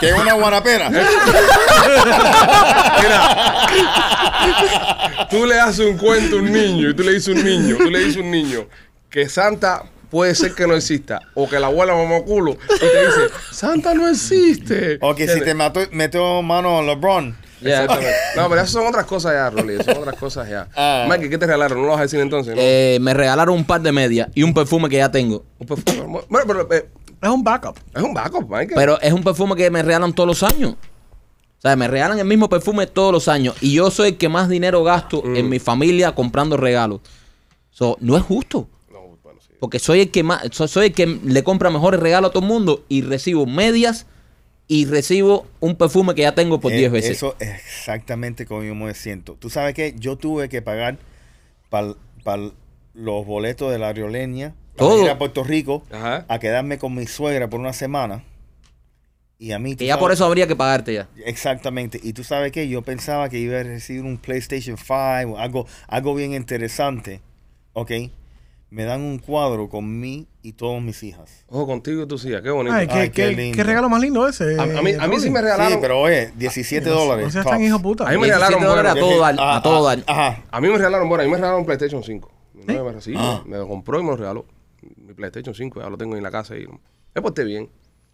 Que 0.00 0.10
es 0.10 0.14
una 0.14 0.34
guarapera. 0.34 0.90
Tú 5.30 5.46
le 5.46 5.58
haces 5.60 5.86
un 5.86 5.96
cuento 5.98 6.36
a 6.36 6.38
un 6.40 6.52
niño 6.52 6.90
y 6.90 6.94
tú 6.94 7.02
le 7.02 7.12
dices 7.12 7.28
un 7.34 7.44
niño, 7.44 7.76
tú 7.76 7.90
le 7.90 7.98
dices 8.00 8.16
a 8.16 8.20
un 8.20 8.30
niño 8.30 8.66
que 9.10 9.28
Santa 9.28 9.84
puede 10.10 10.34
ser 10.34 10.54
que 10.54 10.66
no 10.66 10.74
exista 10.74 11.20
o 11.34 11.48
que 11.48 11.58
la 11.60 11.66
abuela 11.66 11.94
mamó 11.94 12.24
culo 12.24 12.52
y 12.52 12.78
te 12.78 13.06
dice, 13.06 13.20
Santa 13.52 13.92
no 13.94 14.08
existe. 14.08 14.98
o 15.00 15.14
que 15.14 15.28
si 15.28 15.40
te 15.40 15.54
mató, 15.54 15.80
metió 15.92 16.42
mano 16.42 16.78
a 16.78 16.82
LeBron. 16.82 17.36
Yeah. 17.60 17.82
Exactamente. 17.82 18.16
No, 18.36 18.48
pero 18.48 18.60
esas 18.60 18.70
son 18.70 18.86
otras 18.86 19.04
cosas 19.04 19.32
ya, 19.32 19.50
Rolly, 19.50 19.82
son 19.82 19.98
otras 19.98 20.14
cosas 20.16 20.48
ya. 20.48 20.68
Ah. 20.76 21.06
Mikey, 21.08 21.28
¿qué 21.28 21.38
te 21.38 21.46
regalaron? 21.46 21.78
No 21.78 21.84
lo 21.86 21.90
vas 21.90 21.98
a 21.98 22.02
decir 22.02 22.20
entonces, 22.20 22.54
¿no? 22.54 22.60
Eh, 22.62 22.98
me 23.00 23.12
regalaron 23.14 23.54
un 23.56 23.64
par 23.64 23.80
de 23.80 23.90
medias 23.90 24.28
y 24.34 24.44
un 24.44 24.54
perfume 24.54 24.88
que 24.88 24.96
ya 24.98 25.10
tengo. 25.10 25.44
Un 25.58 25.66
perfume. 25.66 26.20
Bueno, 26.28 26.46
pero 26.46 26.68
eh, 26.72 26.88
Es 27.20 27.28
un 27.28 27.42
backup. 27.42 27.76
es 27.96 28.02
un 28.02 28.14
backup, 28.14 28.48
Mikey. 28.48 28.76
Pero 28.76 29.00
es 29.00 29.12
un 29.12 29.24
perfume 29.24 29.56
que 29.56 29.68
me 29.72 29.82
regalan 29.82 30.12
todos 30.12 30.28
los 30.28 30.42
años. 30.44 30.74
O 30.74 31.60
sea, 31.60 31.74
me 31.74 31.88
regalan 31.88 32.20
el 32.20 32.24
mismo 32.24 32.48
perfume 32.48 32.86
todos 32.86 33.12
los 33.12 33.26
años. 33.26 33.56
Y 33.60 33.72
yo 33.74 33.90
soy 33.90 34.10
el 34.10 34.16
que 34.18 34.28
más 34.28 34.48
dinero 34.48 34.84
gasto 34.84 35.20
Mm. 35.24 35.36
en 35.36 35.48
mi 35.48 35.58
familia 35.58 36.14
comprando 36.14 36.56
regalos. 36.56 37.00
So, 37.72 37.96
no 38.00 38.16
es 38.16 38.22
justo. 38.22 38.68
Porque 39.60 39.78
soy 39.78 40.00
el 40.00 40.10
que 40.10 40.22
más, 40.22 40.42
so- 40.52 40.68
soy 40.68 40.86
el 40.86 40.92
que 40.92 41.06
le 41.06 41.42
compra 41.42 41.70
mejores 41.70 41.98
regalos 42.00 42.30
a 42.30 42.32
todo 42.32 42.42
el 42.44 42.48
mundo 42.48 42.84
y 42.88 43.02
recibo 43.02 43.44
medias 43.46 44.06
y 44.68 44.84
recibo 44.86 45.46
un 45.60 45.76
perfume 45.76 46.14
que 46.14 46.22
ya 46.22 46.34
tengo 46.34 46.60
por 46.60 46.72
Eh, 46.72 46.76
10 46.76 46.92
veces. 46.92 47.10
Eso 47.16 47.34
es 47.40 47.48
exactamente 47.50 48.46
como 48.46 48.62
yo 48.62 48.74
me 48.74 48.94
siento. 48.94 49.34
Tú 49.38 49.50
sabes 49.50 49.74
que 49.74 49.94
yo 49.98 50.16
tuve 50.16 50.48
que 50.48 50.62
pagar 50.62 50.98
para 51.70 51.94
los 52.94 53.26
boletos 53.26 53.72
de 53.72 53.78
la 53.78 53.88
aerolínea 53.88 54.54
para 54.76 54.90
Todo. 54.90 55.04
ir 55.04 55.10
a 55.10 55.18
Puerto 55.18 55.42
Rico 55.42 55.82
Ajá. 55.90 56.24
a 56.28 56.38
quedarme 56.38 56.78
con 56.78 56.94
mi 56.94 57.06
suegra 57.06 57.48
por 57.50 57.58
una 57.60 57.72
semana. 57.72 58.22
Y 59.40 59.52
a 59.52 59.58
mí... 59.58 59.74
Que 59.76 59.86
ya 59.86 59.94
sabes- 59.94 60.00
por 60.02 60.12
eso 60.12 60.24
habría 60.24 60.46
que 60.46 60.56
pagarte 60.56 60.94
ya. 60.94 61.08
Exactamente. 61.24 62.00
Y 62.02 62.12
tú 62.12 62.24
sabes 62.24 62.52
que 62.52 62.68
yo 62.68 62.82
pensaba 62.82 63.28
que 63.28 63.38
iba 63.38 63.58
a 63.58 63.62
recibir 63.62 64.02
un 64.02 64.18
PlayStation 64.18 64.76
5 64.76 65.32
o 65.32 65.38
algo, 65.38 65.66
algo 65.86 66.14
bien 66.14 66.32
interesante. 66.34 67.20
¿Ok? 67.72 67.92
Me 68.70 68.84
dan 68.84 69.00
un 69.00 69.18
cuadro 69.18 69.70
con 69.70 69.98
mí 69.98 70.28
y 70.42 70.52
todas 70.52 70.82
mis 70.82 71.02
hijas. 71.02 71.44
Ojo 71.48 71.66
contigo 71.66 72.02
y 72.02 72.06
tus 72.06 72.22
hijas, 72.26 72.42
qué 72.42 72.50
bonito. 72.50 72.74
Ay, 72.76 72.86
¿qué, 72.86 72.92
Ay, 72.92 73.08
qué 73.10 73.22
qué- 73.30 73.32
lindo. 73.32 73.56
qué 73.56 73.64
regalo 73.64 73.88
más 73.88 74.00
lindo 74.02 74.28
ese. 74.28 74.58
a, 74.58 74.62
a 74.62 74.66
mí, 74.82 74.92
a 74.92 75.06
mí 75.08 75.18
sí 75.18 75.30
me 75.30 75.38
Sí, 75.38 75.44
regalaron. 75.44 75.80
pero 75.80 76.00
oye, 76.00 76.32
17 76.36 76.88
dólares. 76.90 77.24
No 77.24 77.30
seas 77.30 77.44
tops. 77.44 77.56
tan 77.56 77.64
hijo 77.64 77.80
puta. 77.80 78.04
A 78.06 78.10
mí 78.10 78.18
me 78.18 78.26
17 78.26 78.50
regalaron 78.50 78.68
dólares 78.68 78.92
bueno, 78.92 79.06
a 79.06 79.10
todo 79.10 79.20
dar, 79.20 79.36
Ah, 79.38 79.56
a 79.56 79.62
todo 79.62 79.88
ah, 79.88 79.96
dar. 79.96 80.04
Ajá. 80.06 80.44
A 80.50 80.60
mí 80.60 80.68
me 80.68 80.76
regalaron, 80.76 81.08
bueno, 81.08 81.22
a 81.22 81.24
mí 81.24 81.30
me 81.30 81.36
regalaron 81.38 81.60
un 81.60 81.66
PlayStation 81.66 82.02
5. 82.04 82.30
Mi 82.52 82.64
novia 82.74 82.92
me, 82.92 83.00
sí, 83.00 83.14
Ah. 83.16 83.42
me 83.46 83.56
lo 83.56 83.66
compró 83.68 84.00
y 84.00 84.02
me 84.02 84.10
lo 84.10 84.16
regaló. 84.16 84.44
mi 84.96 85.14
PlayStation 85.14 85.54
5, 85.54 85.80
ya 85.80 85.88
lo 85.88 85.96
tengo 85.96 86.16
en 86.16 86.22
la 86.22 86.30
casa 86.30 86.54
y 86.56 86.66
me 87.14 87.22
porté 87.22 87.44
bien, 87.44 87.70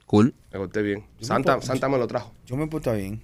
Cool. 0.07 0.35
me 0.53 0.59
porté 0.61 0.83
bien. 0.83 1.05
me 1.19 1.27
Santa, 1.27 1.57
por- 1.57 1.65
Santa 1.65 1.89
me 1.89 1.99
lo 1.99 2.07
trajo. 2.07 2.33
Yo 2.47 2.57
me 2.57 2.67
porto 2.69 2.93
bien. 2.93 3.21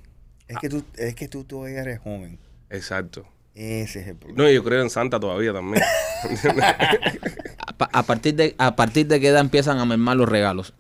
Es 0.49 0.59
que 0.59 0.69
tú, 0.69 0.83
es 0.97 1.15
que 1.15 1.29
tú 1.29 1.45
todavía 1.45 1.81
eres 1.83 2.01
joven. 2.01 2.39
Exacto. 2.71 3.25
Ese 3.63 4.01
es 4.01 4.07
el 4.09 4.17
problema. 4.17 4.43
No, 4.43 4.51
y 4.51 4.55
yo 4.55 4.65
creo 4.65 4.81
en 4.83 4.89
Santa 4.91 5.21
todavía 5.21 5.53
también. 5.53 5.83
A, 7.79 7.99
a 7.99 8.03
partir 8.03 8.35
de, 8.35 8.55
a 8.59 8.77
partir 8.77 9.07
de 9.07 9.21
qué 9.21 9.29
edad 9.29 9.41
empiezan 9.41 9.79
a 9.79 9.85
mermar 9.85 10.17
los 10.17 10.29
regalos? 10.29 10.75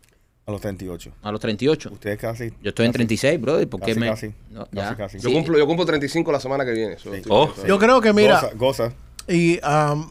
A 0.46 0.50
los 0.52 0.60
38. 0.60 1.12
A 1.22 1.30
los 1.32 1.40
38. 1.40 1.90
Ustedes 1.92 2.18
casi. 2.18 2.50
Yo 2.62 2.70
estoy 2.70 2.86
en 2.86 2.92
casi- 2.92 2.98
36, 3.06 3.40
brother. 3.40 3.68
¿Por 3.68 3.80
qué 3.80 3.88
casi, 3.94 4.00
me.? 4.00 4.08
casi, 4.08 4.34
No, 4.50 4.64
casi, 4.64 4.76
ya. 4.76 4.96
casi. 4.96 5.18
yo, 5.18 5.28
Sí. 5.28 5.34
cumplo, 5.34 5.58
yo 5.58 5.66
cumplo 5.66 5.86
35 5.86 6.32
la 6.32 6.40
semana 6.40 6.64
que 6.64 6.72
viene. 6.72 6.98
Sí. 6.98 7.08
Oh. 7.28 7.52
Yo 7.66 7.78
creo 7.78 8.00
que, 8.00 8.12
mira, 8.12 8.40
Goza, 8.40 8.54
goza. 8.56 8.92
y, 9.28 9.58
um, 9.64 10.10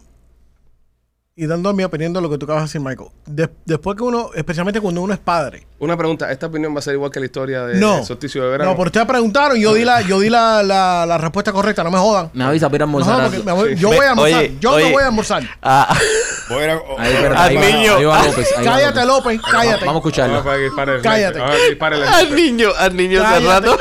y 1.42 1.48
dando 1.48 1.74
mi 1.74 1.84
opinión 1.84 2.12
de 2.12 2.20
lo 2.22 2.30
que 2.30 2.38
tú 2.38 2.46
acabas 2.46 2.64
de 2.64 2.68
decir, 2.68 2.82
Michael, 2.82 3.10
de- 3.26 3.50
después 3.66 3.96
que 3.96 4.04
uno, 4.04 4.30
especialmente 4.36 4.82
cuando 4.82 5.02
uno 5.02 5.14
es 5.14 5.20
padre, 5.20 5.66
Una 5.80 5.96
pregunta, 5.96 6.30
¿esta 6.32 6.48
opinión 6.48 6.76
va 6.76 6.80
a 6.80 6.82
ser 6.82 6.96
igual 6.96 7.10
que 7.12 7.20
la 7.22 7.26
historia 7.28 7.66
de 7.66 7.80
no, 7.80 8.04
solsticio 8.04 8.44
de 8.44 8.50
verano? 8.50 8.72
no, 8.72 8.76
pero 8.78 8.88
ustedes 8.88 9.08
preguntaron, 9.08 9.58
yo 9.58 9.74
di 9.74 9.86
la, 9.86 10.02
yo 10.02 10.20
di 10.20 10.30
la, 10.30 10.62
la, 10.64 11.06
la 11.06 11.18
respuesta 11.18 11.54
correcta, 11.54 11.84
no 11.84 11.92
me 11.92 11.98
jodan. 11.98 12.30
Me 12.34 12.44
avisa 12.44 12.68
para 12.68 12.76
ir 12.78 12.84
a 12.84 12.86
No, 12.86 12.98
almorzar. 13.00 13.32
porque 13.46 13.76
Sí. 13.76 13.82
yo 13.82 13.88
voy 13.90 14.06
a 14.06 14.10
almorzar, 14.10 14.40
oye, 14.40 14.58
yo 14.60 14.72
oye. 14.74 14.84
no 14.86 14.92
voy 14.92 15.04
a 15.04 15.08
almorzar. 15.08 15.44
Ah, 15.62 15.98
Voy 16.50 16.64
a 16.64 16.74
Ahí, 16.98 17.14
espérate, 17.14 17.36
Al 17.42 17.58
va- 17.58 17.62
niño. 17.62 18.10
va 18.10 18.24
López, 18.26 18.50
Cállate, 18.64 19.06
López, 19.06 19.42
cállate. 19.52 19.86
Vamos 19.86 19.96
a 19.96 20.10
escucharlo. 20.10 20.44
Cállate. 21.02 21.40
al 21.40 22.36
niño, 22.36 22.70
al 22.78 22.98
niño 22.98 23.24
hace 23.24 23.40
rato. 23.46 23.78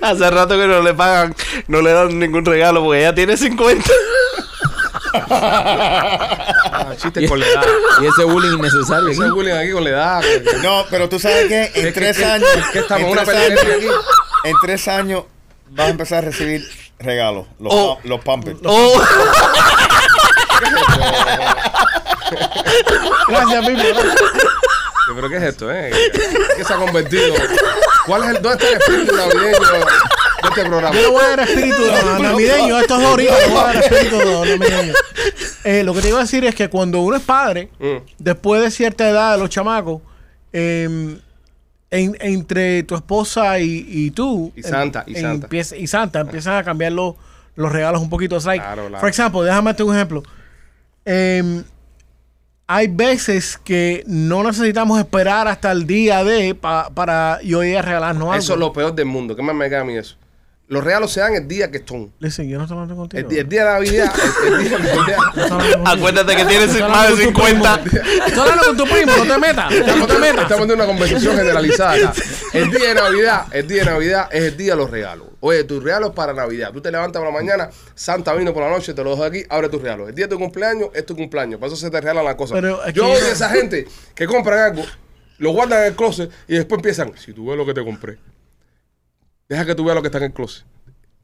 Hace 0.00 0.30
rato 0.30 0.56
que 0.56 0.66
no 0.66 0.80
le 0.82 0.94
pagan, 0.94 1.34
no 1.68 1.82
le 1.82 1.92
dan 1.92 2.18
ningún 2.18 2.44
regalo 2.44 2.82
porque 2.82 3.00
ella 3.00 3.14
tiene 3.14 3.36
50. 3.36 3.84
Ah, 6.72 6.94
chiste 6.96 7.26
con 7.28 7.38
la 7.40 7.46
edad. 7.46 7.64
Y 8.00 8.06
ese 8.06 8.24
bullying 8.24 8.58
innecesario. 8.58 9.08
Ese 9.08 9.30
bullying 9.30 9.52
aquí 9.54 9.72
con 9.72 9.84
la 9.84 9.90
edad. 9.90 10.20
que- 10.22 10.42
No, 10.62 10.84
pero 10.90 11.08
tú 11.08 11.18
sabes 11.18 11.46
que 11.48 11.64
en 11.64 11.72
que- 11.72 11.92
tres 11.92 12.16
que- 12.16 12.24
años. 12.24 12.48
que 12.72 12.78
estamos 12.80 13.04
en 13.06 13.10
una 13.12 13.24
tres 13.24 13.36
pelea 13.36 13.62
años- 13.62 13.76
aquí. 13.76 13.86
En 14.44 14.54
tres 14.62 14.88
años 14.88 15.24
vas 15.70 15.86
a 15.86 15.90
empezar 15.90 16.18
a 16.18 16.20
recibir 16.22 16.66
regalos. 16.98 17.46
Los, 17.58 17.72
Oh. 17.74 17.98
los 18.04 18.20
pampers. 18.24 18.58
Oh, 18.64 19.00
Gracias, 23.28 23.66
Pipo. 23.66 23.82
¿Pero 25.14 25.28
qué 25.28 25.36
es 25.38 25.42
esto, 25.42 25.70
eh? 25.72 25.90
¿Qué 26.56 26.64
se 26.64 26.72
ha 26.72 26.76
convertido? 26.76 27.34
¿Cuál 28.06 28.24
es 28.24 28.28
el, 28.36 28.42
¿Dónde 28.42 28.52
está 28.64 28.68
el 28.68 28.74
espíritu 28.80 29.16
navideño 29.16 29.58
de 30.42 30.48
este 30.48 30.64
programa? 30.64 30.94
Yo 30.94 31.00
le 31.02 31.08
voy 31.08 31.24
a 31.24 31.28
dar 31.28 31.40
espíritu 31.40 31.82
navideño 32.22 32.76
a 32.76 32.80
estos 32.80 32.98
dos 33.00 33.10
ahorita, 33.10 33.38
le 33.38 33.46
voy 33.48 33.58
a 33.58 33.64
dar 33.64 33.76
espíritu 33.84 34.16
navideño. 34.16 34.92
Eh, 35.64 35.82
lo 35.84 35.94
que 35.94 36.00
te 36.02 36.08
iba 36.08 36.18
a 36.18 36.22
decir 36.22 36.44
es 36.44 36.54
que 36.54 36.68
cuando 36.68 37.00
uno 37.00 37.16
es 37.16 37.22
padre, 37.22 37.70
Mm. 37.78 37.96
después 38.18 38.62
de 38.62 38.70
cierta 38.70 39.08
edad 39.08 39.32
de 39.32 39.38
los 39.38 39.50
chamacos, 39.50 40.00
eh, 40.52 41.18
en- 41.92 42.16
entre 42.20 42.82
tu 42.84 42.94
esposa 42.94 43.58
y, 43.58 43.84
y 43.88 44.10
tú 44.12 44.52
Y 44.54 44.62
Santa, 44.62 45.02
y 45.06 45.16
em- 45.16 45.22
Santa. 45.22 45.46
empieza- 45.46 45.76
y 45.76 45.86
Santa 45.86 46.20
empiezan 46.20 46.54
a 46.56 46.62
cambiar 46.64 46.92
los, 46.92 47.14
los 47.56 47.72
regalos 47.72 48.00
un 48.00 48.08
poquito. 48.08 48.38
Like, 48.38 48.62
Claro, 48.64 48.86
claro. 48.86 49.00
For 49.00 49.08
example, 49.08 49.42
déjame 49.42 49.70
darte 49.70 49.82
un 49.82 49.94
ejemplo. 49.94 50.22
Em, 51.04 51.64
hay 52.68 52.86
veces 52.86 53.58
que 53.64 54.04
no 54.06 54.44
necesitamos 54.44 54.98
esperar 55.00 55.48
hasta 55.48 55.72
el 55.72 55.84
día 55.86 56.22
de 56.22 56.54
pa- 56.54 56.90
para 56.90 57.40
yo 57.42 57.64
ir 57.64 57.76
a 57.78 57.82
regalarnos 57.82 58.22
algo. 58.28 58.34
Eso 58.36 58.52
es 58.54 58.58
lo 58.60 58.72
peor 58.72 58.94
del 58.94 59.06
mundo. 59.06 59.34
¿Qué 59.34 59.42
más 59.42 59.56
me 59.56 59.68
queda 59.68 59.80
a 59.80 59.84
mí 59.84 59.96
eso? 59.96 60.16
Los 60.70 60.84
regalos 60.84 61.10
se 61.12 61.18
dan 61.18 61.34
el 61.34 61.48
día 61.48 61.68
que 61.68 61.82
son. 61.84 62.12
Listen, 62.20 62.48
yo 62.48 62.56
no 62.56 62.62
estoy 62.62 62.76
hablando 62.76 62.94
contigo. 62.94 63.20
El, 63.20 63.28
día- 63.28 63.40
el 63.40 63.48
día 63.48 63.64
de 63.64 63.70
Navidad. 63.72 64.12
El, 64.46 64.52
el 64.54 64.68
día, 64.68 64.76
estoy 64.76 65.42
hablando 65.42 65.60
contigo. 65.60 65.82
acuérdate 65.86 66.36
que 66.36 66.44
tienes 66.44 66.66
Estoy 66.70 66.82
más 66.82 66.90
hablando 67.10 67.16
de 67.16 67.24
con 67.24 67.34
tu 67.34 67.40
50. 67.48 67.82
primo. 67.82 68.04
Estoy 68.26 68.40
hablando 68.40 68.64
con 68.66 68.76
tu 68.76 68.84
primo, 68.84 69.12
no 69.16 69.34
te 69.34 69.38
metas. 69.40 69.70
No 69.72 69.76
Estamos, 69.78 70.06
te 70.08 70.18
metas. 70.20 70.42
estamos 70.42 70.66
en 70.68 70.72
una 70.74 70.86
conversación 70.86 71.36
generalizada 71.36 71.94
acá. 71.94 72.12
El 72.52 72.70
día 72.70 72.88
de 72.88 72.94
Navidad, 72.94 73.46
el 73.50 73.66
día 73.66 73.84
de 73.84 73.90
Navidad 73.90 74.28
es 74.30 74.42
el 74.44 74.56
día 74.56 74.72
de 74.72 74.76
los 74.76 74.90
regalos. 74.90 75.26
Oye, 75.40 75.64
tus 75.64 75.82
regalos 75.82 76.12
para 76.14 76.32
Navidad. 76.34 76.70
Tú 76.72 76.80
te 76.80 76.92
levantas 76.92 77.20
por 77.20 77.32
la 77.32 77.36
mañana, 77.36 77.68
Santa 77.96 78.32
vino 78.34 78.54
por 78.54 78.62
la 78.62 78.70
noche, 78.70 78.94
te 78.94 79.02
lo 79.02 79.10
dejo 79.10 79.24
aquí, 79.24 79.42
abre 79.48 79.68
tus 79.70 79.82
regalos. 79.82 80.08
El 80.10 80.14
día 80.14 80.26
de 80.26 80.30
tu 80.30 80.38
cumpleaños 80.38 80.90
es 80.94 81.04
tu 81.04 81.16
cumpleaños. 81.16 81.58
Por 81.58 81.66
eso 81.66 81.76
se 81.76 81.90
te 81.90 82.00
regalan 82.00 82.24
las 82.24 82.36
cosas. 82.36 82.54
Pero 82.60 82.84
es 82.84 82.94
Yo 82.94 83.06
que- 83.06 83.10
odio 83.16 83.24
a 83.24 83.30
esa 83.32 83.48
gente 83.48 83.88
que 84.14 84.26
compran 84.26 84.58
algo, 84.60 84.84
lo 85.38 85.50
guardan 85.50 85.80
en 85.80 85.86
el 85.86 85.94
closet 85.96 86.30
y 86.46 86.54
después 86.54 86.78
empiezan, 86.78 87.12
si 87.18 87.32
tú 87.32 87.46
ves 87.48 87.56
lo 87.56 87.66
que 87.66 87.74
te 87.74 87.82
compré, 87.84 88.18
deja 89.50 89.66
que 89.66 89.74
tú 89.74 89.84
veas 89.84 89.94
lo 89.96 90.00
que 90.02 90.08
está 90.08 90.18
en 90.18 90.24
el 90.24 90.32
closet. 90.32 90.64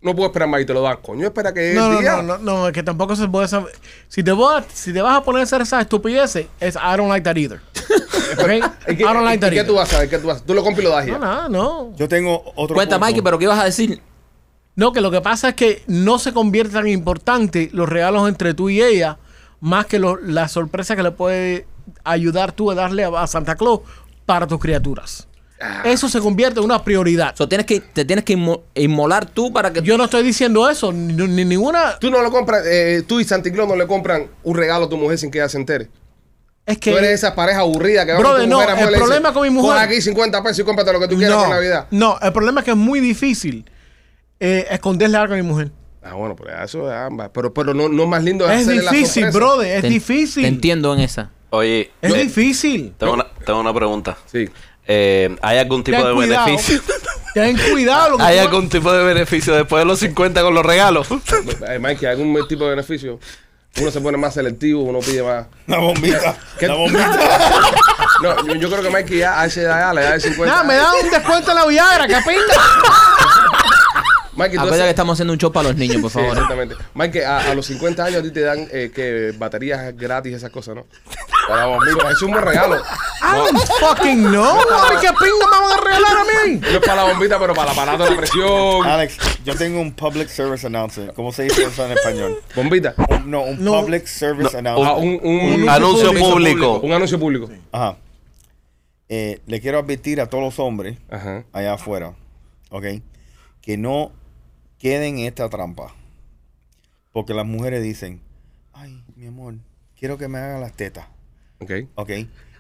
No 0.03 0.15
puedo 0.15 0.27
esperar 0.29 0.49
más 0.49 0.61
y 0.61 0.67
te 0.67 0.75
lo 0.75 0.83
dan. 0.83 0.99
Coño, 1.03 1.25
espera 1.27 1.55
que 1.55 1.73
No, 1.75 1.89
no, 1.89 1.99
día. 2.01 2.17
no, 2.17 2.23
no, 2.23 2.39
no, 2.39 2.67
es 2.69 2.75
que 2.75 2.83
tampoco 2.83 3.17
se 3.17 3.27
puede 3.29 3.49
saber. 3.49 3.73
Si 4.09 4.23
te, 4.23 4.31
voy 4.33 4.55
a- 4.59 4.65
si 4.73 4.93
te 4.93 5.01
vas 5.01 5.17
a 5.17 5.23
poner 5.25 5.41
a 5.41 5.45
hacer 5.45 5.62
esas 5.62 5.81
estupideces, 5.81 6.47
es 6.61 6.77
I 6.77 6.97
don't 6.97 7.09
like 7.09 7.25
that 7.25 7.37
either. 7.37 7.61
¿Ok? 8.39 8.49
¿Y 8.89 8.93
I 8.93 8.97
qué, 8.97 9.05
don't 9.05 9.23
like 9.25 9.37
y 9.37 9.41
that 9.41 9.49
qué 9.51 9.55
either. 9.57 9.67
tú 9.67 9.75
vas 9.75 9.93
a 9.93 9.97
hacer? 9.97 10.11
¿Qué 10.11 10.19
tú 10.19 10.27
vas 10.27 10.35
a 10.35 10.37
hacer? 10.37 10.47
Tú 10.47 10.55
lo 10.55 10.62
compras 10.62 10.85
y 10.85 10.89
lo 10.89 10.95
das 10.95 11.07
No, 11.07 11.12
ya. 11.15 11.19
nada, 11.19 11.49
no. 11.49 11.97
Yo 11.97 12.09
tengo 12.09 12.53
otro. 12.57 12.75
Cuenta, 12.77 12.97
punto. 12.97 13.07
Mikey, 13.07 13.23
pero 13.23 13.39
¿qué 13.39 13.45
ibas 13.45 13.59
a 13.59 13.65
decir? 13.65 14.03
No, 14.75 14.93
que 14.93 15.01
lo 15.01 15.11
que 15.11 15.23
pasa 15.23 15.49
es 15.49 15.55
que 15.55 15.83
no 15.87 16.19
se 16.19 16.35
convierte 16.35 16.75
tan 16.75 16.87
importante 16.87 17.71
los 17.73 17.89
regalos 17.89 18.29
entre 18.29 18.53
tú 18.53 18.69
y 18.69 18.83
ella, 18.83 19.19
más 19.61 19.87
que 19.87 19.99
lo- 19.99 20.19
la 20.21 20.49
sorpresa 20.49 20.95
que 20.95 21.03
le 21.03 21.11
puede 21.12 21.67
ayudar 22.05 22.53
tú 22.53 22.71
a 22.71 22.75
darle 22.75 23.05
a, 23.05 23.09
a 23.09 23.27
Santa 23.27 23.57
Claus 23.57 23.81
para 24.27 24.47
tus 24.47 24.59
criaturas. 24.61 25.27
Ah. 25.61 25.83
Eso 25.85 26.09
se 26.09 26.21
convierte 26.21 26.59
en 26.61 26.66
una 26.66 26.83
prioridad. 26.85 27.33
O 27.33 27.37
sea, 27.38 27.49
tienes 27.49 27.66
que, 27.66 27.81
te 27.81 28.05
tienes 28.05 28.25
que 28.25 28.37
inmo- 28.37 28.62
inmolar 28.75 29.25
tú 29.25 29.53
para 29.53 29.73
que... 29.73 29.81
Yo 29.81 29.97
no 29.97 30.05
estoy 30.05 30.23
diciendo 30.23 30.69
eso, 30.69 30.92
ni, 30.92 31.14
ni 31.14 31.45
ninguna. 31.47 31.99
Tú 31.99 32.11
no 32.11 32.21
lo 32.23 32.31
compras, 32.31 32.62
eh, 32.66 33.03
tú 33.07 33.21
y 33.21 33.25
Santiclón 33.25 33.69
no 33.69 33.75
le 33.77 33.87
compran 33.87 34.27
un 34.42 34.55
regalo 34.57 34.85
a 34.85 34.88
tu 34.90 34.97
mujer 34.99 35.16
sin 35.19 35.31
que 35.31 35.38
ella 35.38 35.49
se 35.49 35.57
entere. 35.57 35.88
Es 36.66 36.77
que. 36.79 36.90
Tú 36.90 36.99
eres 36.99 37.11
esa 37.12 37.35
pareja 37.35 37.61
aburrida 37.61 38.05
que 38.05 38.12
va 38.12 38.19
Brother, 38.19 38.40
con 38.40 38.45
tu 38.45 38.51
no, 38.51 38.57
mujer, 38.57 38.71
amor, 38.71 38.85
el 38.85 38.90
le 38.90 38.97
dice, 38.99 39.05
problema 39.07 39.33
con 39.33 39.42
mi 39.45 39.51
mujer- 39.51 39.73
"Coge 39.73 39.85
aquí 39.85 40.01
50 40.03 40.42
pesos 40.42 40.59
y 40.59 40.62
cómprate 40.64 40.92
lo 40.92 41.01
que 41.01 41.09
tú 41.09 41.16
quieras 41.16 41.37
no, 41.38 41.49
Navidad. 41.49 41.87
no, 41.90 42.19
el 42.21 42.33
problema 42.33 42.61
es 42.61 42.64
que 42.64 42.71
es 42.73 42.77
muy 42.77 43.01
difícil 43.01 43.64
eh, 44.40 44.66
esconderle 44.71 45.16
algo 45.16 45.35
a 45.35 45.37
mi 45.37 45.42
mujer. 45.42 45.71
Ah, 46.03 46.14
bueno, 46.14 46.37
pero 46.37 46.51
eso 46.62 46.87
es 46.90 46.95
ambas. 46.95 47.31
Pero, 47.33 47.55
pero 47.55 47.73
no, 47.73 47.88
no 47.88 48.03
es 48.03 48.09
más 48.09 48.23
lindo 48.23 48.45
Es 48.51 48.62
hacerle 48.62 48.83
la 48.83 48.90
difícil, 48.90 49.23
sorpresa. 49.25 49.38
brother, 49.38 49.77
es 49.77 49.83
Te- 49.83 49.88
difícil. 49.88 50.42
Te 50.42 50.49
entiendo 50.49 50.92
en 50.92 51.01
esa. 51.01 51.31
Oye, 51.51 51.90
Es 52.03 52.12
difícil. 52.12 52.92
tengo, 52.99 53.14
una, 53.14 53.27
tengo 53.47 53.61
una 53.61 53.73
pregunta. 53.73 54.19
Sí. 54.27 54.49
Eh, 54.88 55.35
¿Hay 55.42 55.59
algún 55.59 55.83
tipo 55.83 55.99
Ten 55.99 56.07
de 56.09 56.14
cuidado. 56.14 56.46
beneficio? 56.46 56.81
Ten 57.35 57.57
cuidado. 57.70 58.11
Lo 58.11 58.16
que 58.18 58.22
¿Hay 58.22 58.37
tú- 58.37 58.42
algún 58.42 58.68
tipo 58.68 58.92
de 58.92 59.05
beneficio 59.05 59.55
después 59.55 59.81
de 59.83 59.85
los 59.87 59.99
50 59.99 60.42
con 60.42 60.55
los 60.55 60.64
regalos? 60.64 61.09
Eh, 61.68 61.79
Mikey, 61.79 62.09
¿algún 62.09 62.37
tipo 62.49 62.64
de 62.64 62.70
beneficio? 62.70 63.18
Uno 63.79 63.90
se 63.90 64.01
pone 64.01 64.16
más 64.16 64.33
selectivo, 64.33 64.83
uno 64.85 65.01
pide 65.01 65.22
más. 65.22 65.46
La 65.66 65.79
bombita. 65.79 66.35
¿Qué? 66.59 66.66
La 66.66 66.75
bombita. 66.75 67.18
No, 68.22 68.46
yo, 68.46 68.55
yo 68.55 68.70
creo 68.70 68.83
que 68.83 68.88
Mikey 68.90 69.18
ya 69.18 69.38
a 69.38 69.44
esa 69.46 69.61
edad, 69.61 69.90
a 69.90 69.92
la 69.94 70.01
edad 70.03 70.12
de 70.14 70.20
50. 70.20 70.46
Nada, 70.55 70.64
me 70.66 70.75
da 70.77 70.94
un 70.94 71.11
descuento 71.11 71.51
en 71.51 71.57
la 71.57 71.66
Viagra, 71.66 72.07
¿qué 72.07 72.14
pinta? 72.27 72.55
Mikey, 74.35 74.55
tú 74.57 74.61
Acuérdate 74.61 74.85
que 74.85 74.90
estamos 74.90 75.14
haciendo 75.14 75.33
un 75.33 75.38
show 75.38 75.51
para 75.53 75.68
los 75.68 75.77
niños, 75.77 75.96
por 76.01 76.11
Sí, 76.11 76.14
favor. 76.18 76.33
exactamente. 76.33 76.75
Mikey, 76.94 77.22
a, 77.22 77.38
a 77.51 77.55
los 77.55 77.66
50 77.66 78.05
años 78.05 78.20
a 78.20 78.22
ti 78.22 78.31
te 78.31 78.40
dan 78.40 78.68
eh, 78.70 78.90
que 78.94 79.35
baterías 79.38 79.96
gratis, 79.96 80.35
esas 80.35 80.51
cosas, 80.51 80.75
¿no? 80.77 80.87
Para 81.49 81.61
la 81.61 81.67
bombita. 81.67 82.11
Es 82.11 82.23
un 82.23 82.31
buen 82.33 82.45
regalo. 82.45 82.77
I 82.77 83.37
don't 83.37 83.59
fucking 83.81 84.23
know. 84.31 84.59
¿Qué 85.01 85.09
pinta 85.09 85.47
me 85.51 85.61
van 85.69 85.79
a 85.79 85.85
regalar 85.85 86.17
a 86.19 86.25
mí? 86.47 86.57
No 86.61 86.69
es 86.69 86.79
para 86.81 86.95
la 87.05 87.13
bombita, 87.13 87.39
pero 87.39 87.55
para 87.55 87.73
el 87.73 87.79
aparato 87.79 88.05
de 88.05 88.11
la 88.11 88.17
presión. 88.17 88.85
Alex, 88.87 89.19
yo 89.45 89.55
tengo 89.57 89.81
un 89.81 89.93
public 89.93 90.29
service 90.29 90.67
announcement. 90.67 91.13
¿Cómo 91.15 91.33
se 91.33 91.45
dice 91.45 91.65
eso 91.65 91.85
en 91.87 91.93
español? 91.93 92.41
Bombita. 92.55 92.95
Un- 93.09 93.31
no, 93.31 93.43
un 93.43 93.65
No. 93.65 93.81
public 93.81 94.07
service 94.07 94.53
No, 94.53 94.59
announcement. 94.59 94.91
Ah, 94.91 94.95
un, 94.97 95.21
un- 95.23 95.63
Un 95.63 95.69
anuncio 95.69 96.13
público. 96.15 96.81
Un 96.81 96.93
anuncio 96.93 97.19
público. 97.19 97.49
Ajá. 97.73 97.97
Eh, 99.09 99.41
le 99.47 99.61
quiero 99.61 99.79
advertir 99.79 100.21
a 100.21 100.29
todos 100.29 100.43
los 100.43 100.59
hombres 100.59 100.99
Ajá. 101.09 101.45
allá 101.53 101.75
afuera, 101.75 102.15
¿ok? 102.71 102.85
Que 103.63 103.77
no 103.77 104.11
queden 104.81 105.19
en 105.21 105.27
esta 105.27 105.49
trampa. 105.49 105.95
Porque 107.13 107.33
las 107.33 107.47
mujeres 107.47 107.83
dicen, 107.85 108.21
ay, 108.73 109.03
mi 109.15 109.27
amor, 109.29 109.55
quiero 109.99 110.19
que 110.19 110.27
me 110.29 110.39
hagan 110.39 110.61
las 110.61 110.73
tetas, 110.73 111.07
Ok. 111.61 111.71
¿ok? 111.95 112.11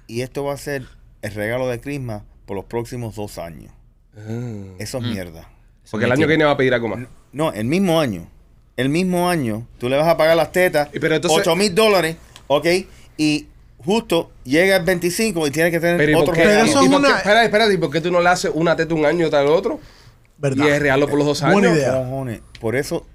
Y 0.06 0.22
esto 0.22 0.44
va 0.44 0.54
a 0.54 0.56
ser 0.56 0.84
el 1.22 1.32
regalo 1.34 1.68
de 1.68 1.80
Christmas 1.80 2.22
por 2.46 2.56
los 2.56 2.64
próximos 2.66 3.16
dos 3.16 3.38
años. 3.38 3.72
Ah. 4.16 4.74
Eso 4.78 4.98
es 4.98 5.04
mierda. 5.04 5.48
Porque 5.90 6.06
el 6.06 6.12
año 6.12 6.20
que 6.20 6.26
viene 6.26 6.44
va 6.44 6.52
a 6.52 6.56
pedir 6.56 6.74
algo 6.74 6.88
más. 6.88 7.00
No, 7.32 7.52
el 7.52 7.64
mismo 7.66 8.00
año. 8.00 8.28
El 8.76 8.88
mismo 8.88 9.28
año, 9.30 9.66
tú 9.78 9.88
le 9.88 9.96
vas 9.96 10.06
a 10.08 10.16
pagar 10.16 10.36
las 10.36 10.52
tetas, 10.52 10.88
Y 10.92 10.98
pero 10.98 11.14
entonces- 11.16 11.40
8 11.40 11.56
mil 11.56 11.74
dólares, 11.74 12.16
¿ok? 12.46 12.66
Y 13.16 13.46
justo 13.78 14.30
llega 14.44 14.76
el 14.76 14.84
25 14.84 15.46
y 15.46 15.50
tiene 15.50 15.70
que 15.70 15.80
tener 15.80 15.96
Pero 15.96 16.12
¿y 16.12 16.14
otro 16.14 16.32
qué? 16.34 16.40
Pero 16.40 16.50
regalo. 16.50 16.70
eso 16.70 16.82
¿Y 16.82 16.84
es 16.86 16.90
por 16.92 17.00
qué? 17.00 17.06
una- 17.08 17.16
Espera, 17.18 17.44
espera, 17.44 17.72
¿y 17.72 17.76
por 17.78 17.90
qué 17.90 18.00
tú 18.00 18.10
no 18.10 18.20
le 18.20 18.28
haces 18.28 18.50
una 18.54 18.76
teta 18.76 18.94
un 18.94 19.06
año 19.06 19.30
tras 19.30 19.42
el 19.42 19.48
otro? 19.48 19.80
¿Verdad? 20.38 20.66
Y 20.66 20.68
es 20.68 20.78
regalo 20.80 21.08
por 21.08 21.16
los 21.18 21.26
dos 21.26 21.42
años. 21.42 21.54
Buena 21.54 21.72
idea. 21.74 22.40
Por 22.60 22.76
eso 22.76 23.06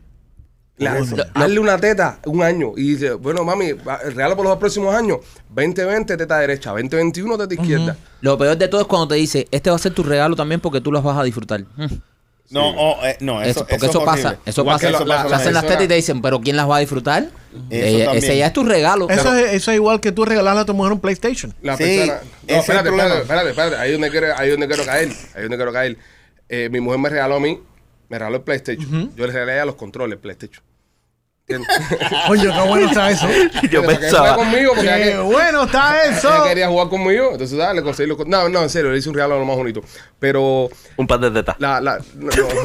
La- 0.85 0.97
eso. 0.99 1.15
darle 1.33 1.59
una 1.59 1.77
teta 1.77 2.19
un 2.25 2.41
año 2.43 2.73
y 2.75 2.91
dice, 2.95 3.13
bueno, 3.13 3.43
mami, 3.43 3.71
regalo 3.73 4.35
por 4.35 4.45
los 4.45 4.57
próximos 4.57 4.93
años, 4.95 5.17
2020 5.49 6.17
teta 6.17 6.37
derecha, 6.39 6.71
2021 6.71 7.37
teta 7.37 7.53
izquierda. 7.53 7.95
Lo 8.21 8.37
peor 8.37 8.57
de 8.57 8.67
todo 8.67 8.81
es 8.81 8.87
cuando 8.87 9.07
te 9.09 9.15
dice, 9.15 9.47
este 9.51 9.69
va 9.69 9.75
a 9.75 9.79
ser 9.79 9.93
tu 9.93 10.03
regalo 10.03 10.35
también 10.35 10.59
porque 10.61 10.81
tú 10.81 10.91
los 10.91 11.03
vas 11.03 11.17
a 11.17 11.23
disfrutar. 11.23 11.61
Mm. 11.75 11.85
No, 12.49 12.69
oh, 12.71 13.05
eh, 13.05 13.15
no, 13.21 13.41
eso, 13.41 13.51
Eso, 13.51 13.59
porque 13.61 13.75
eso 13.77 13.85
eso, 13.85 13.99
es 13.99 14.05
pasa, 14.05 14.37
eso 14.45 14.65
pasa. 14.65 14.85
que 14.87 14.91
lo- 14.91 15.05
la- 15.05 15.21
hacen 15.21 15.53
las 15.53 15.65
tetas 15.65 15.83
y 15.85 15.87
te 15.87 15.93
dicen, 15.93 16.21
pero 16.21 16.41
¿quién 16.41 16.57
las 16.57 16.69
va 16.69 16.75
a 16.75 16.79
disfrutar? 16.79 17.23
Eso 17.23 17.31
Eh, 17.69 18.07
ese 18.17 18.37
ya 18.37 18.47
es 18.47 18.51
tu 18.53 18.65
regalo. 18.65 19.07
Eso 19.09 19.33
es, 19.33 19.53
eso 19.53 19.71
es 19.71 19.75
igual 19.75 20.01
que 20.01 20.11
tú 20.11 20.25
regalarle 20.25 20.59
a 20.59 20.65
tu 20.65 20.73
mujer 20.73 20.91
un 20.91 20.99
PlayStation. 20.99 21.53
La 21.61 21.77
Sí, 21.77 21.83
persona. 21.83 22.19
No, 22.49 22.55
espérate, 22.55 22.89
espérate, 22.89 23.21
espérate, 23.21 23.49
espérate. 23.51 23.75
Ahí 23.77 23.91
es 23.91 23.93
donde 23.93 24.09
quiero, 24.11 24.27
ahí 24.37 24.49
donde 24.49 24.67
quiero 24.67 24.83
caer. 24.83 25.09
Ahí 25.33 25.41
donde 25.43 25.55
quiero 25.55 25.71
caer. 25.71 25.97
Eh, 26.49 26.67
mi 26.69 26.81
mujer 26.81 26.99
me 26.99 27.07
regaló 27.09 27.35
a 27.35 27.39
mí, 27.39 27.57
me 28.09 28.19
regaló 28.19 28.35
el 28.35 28.43
PlayStation. 28.43 29.13
Yo 29.15 29.25
le 29.27 29.31
regalé 29.31 29.57
a 29.61 29.63
los 29.63 29.75
controles 29.75 30.19
PlayStation. 30.19 30.61
Coño, 32.27 32.53
qué 32.53 32.61
bueno 32.67 32.87
está 32.89 33.09
eso. 33.09 33.27
Yo 33.71 33.83
pensaba. 33.85 34.35
conmigo 34.35 34.73
porque 34.75 34.87
Qué 34.91 35.17
bueno 35.19 35.63
está 35.63 36.03
eso. 36.03 36.43
quería 36.43 36.67
jugar 36.67 36.89
conmigo. 36.89 37.29
Entonces, 37.33 37.57
dale, 37.57 37.75
le 37.75 37.83
conseguí 37.83 38.09
los 38.09 38.17
No, 38.27 38.49
no, 38.49 38.61
en 38.63 38.69
serio, 38.69 38.91
le 38.91 38.97
hice 38.97 39.09
un 39.09 39.15
regalo 39.15 39.39
lo 39.39 39.45
más 39.45 39.55
bonito. 39.55 39.81
Pero 40.19 40.69
Un 40.97 41.07
par 41.07 41.19
de 41.19 41.31
tetas. 41.31 41.55
la. 41.59 41.79
la 41.81 41.97
no, 42.15 42.29
no, 42.31 42.53
no. 42.53 42.61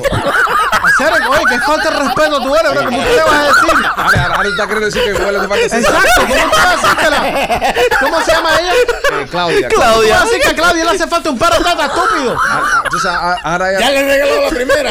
Oye, 1.30 1.42
qué 1.50 1.58
falta 1.60 1.90
de 1.90 1.96
respeto 1.98 2.40
tú 2.42 2.54
eres, 2.54 2.72
bro. 2.72 2.84
¿Cómo 2.84 3.02
tú 3.02 3.08
le 3.10 3.22
vas 3.22 3.32
a 3.32 3.42
decir? 3.42 3.86
Ahora, 3.96 4.22
ahora, 4.22 4.34
ahora 4.36 4.66
queriendo 4.66 4.86
decir 4.86 5.02
que 5.02 5.10
igual 5.10 5.32
le 5.32 5.38
falta 5.40 5.56
decir- 5.56 5.78
Exacto, 5.80 6.20
¿cómo 6.20 6.34
tú 6.34 6.50
vas 6.56 6.66
a 6.66 6.76
decírtela? 6.76 7.74
¿Cómo 8.00 8.20
se 8.22 8.32
llama 8.32 8.50
ella? 8.60 8.72
Eh, 8.72 9.26
Claudia. 9.30 9.68
¿Cómo 9.68 9.84
tú 10.00 10.08
vas 10.08 10.20
a 10.20 10.24
decir 10.24 10.40
que 10.42 10.48
a 10.48 10.54
Claudia 10.54 10.84
le 10.84 10.90
hace 10.90 11.06
falta 11.06 11.30
un 11.30 11.38
perro 11.38 11.56
tata 11.62 11.86
estúpido? 11.86 12.36
Ah, 12.48 12.62
ah, 12.62 12.80
Entonces, 12.84 13.10
ah, 13.12 13.36
ahora 13.42 13.72
Ya 13.72 13.80
ya. 13.80 13.90
le 13.90 14.02
regaló 14.04 14.40
la 14.42 14.48
primera. 14.50 14.90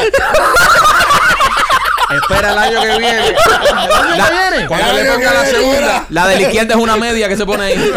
Espera 2.09 2.51
el 2.51 2.57
año 2.57 2.81
que 2.81 2.87
viene. 2.99 3.27
¿El 3.27 4.21
año 4.21 4.39
que 4.49 4.49
viene? 4.51 4.67
Cuando 4.67 4.93
le 4.93 5.05
ponga 5.05 5.33
la 5.33 5.45
segunda. 5.45 6.05
La 6.09 6.27
de 6.27 6.35
la 6.35 6.41
izquierda 6.41 6.73
es 6.75 6.79
una 6.79 6.97
media 6.97 7.27
que 7.27 7.37
se 7.37 7.45
pone 7.45 7.63
ahí. 7.63 7.93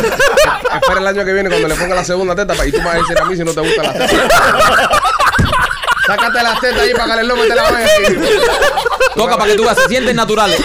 Espera 0.80 1.00
el 1.00 1.06
año 1.06 1.24
que 1.24 1.32
viene 1.32 1.48
cuando 1.50 1.68
le 1.68 1.74
ponga 1.74 1.94
la 1.94 2.04
segunda 2.04 2.34
teta 2.34 2.54
para 2.54 2.66
y 2.66 2.72
tú 2.72 2.78
me 2.78 2.84
vas 2.84 2.94
a 2.94 2.98
decir 2.98 3.18
a 3.18 3.24
mí 3.24 3.36
si 3.36 3.44
no 3.44 3.52
te 3.52 3.60
gustan 3.60 3.84
las 3.86 3.94
tetas. 3.94 4.42
Sácate 6.08 6.42
las 6.42 6.60
tetas 6.60 6.80
ahí 6.80 6.92
para 6.94 7.14
que 7.14 7.20
el 7.20 7.28
lomo 7.28 7.42
te 7.42 7.54
la 7.54 7.70
vea. 7.70 7.88
Toca 9.14 9.36
para 9.36 9.50
que 9.50 9.56
tú 9.56 9.62
veas, 9.64 9.78
se 9.78 9.88
sienten 9.88 10.16
naturales. 10.16 10.58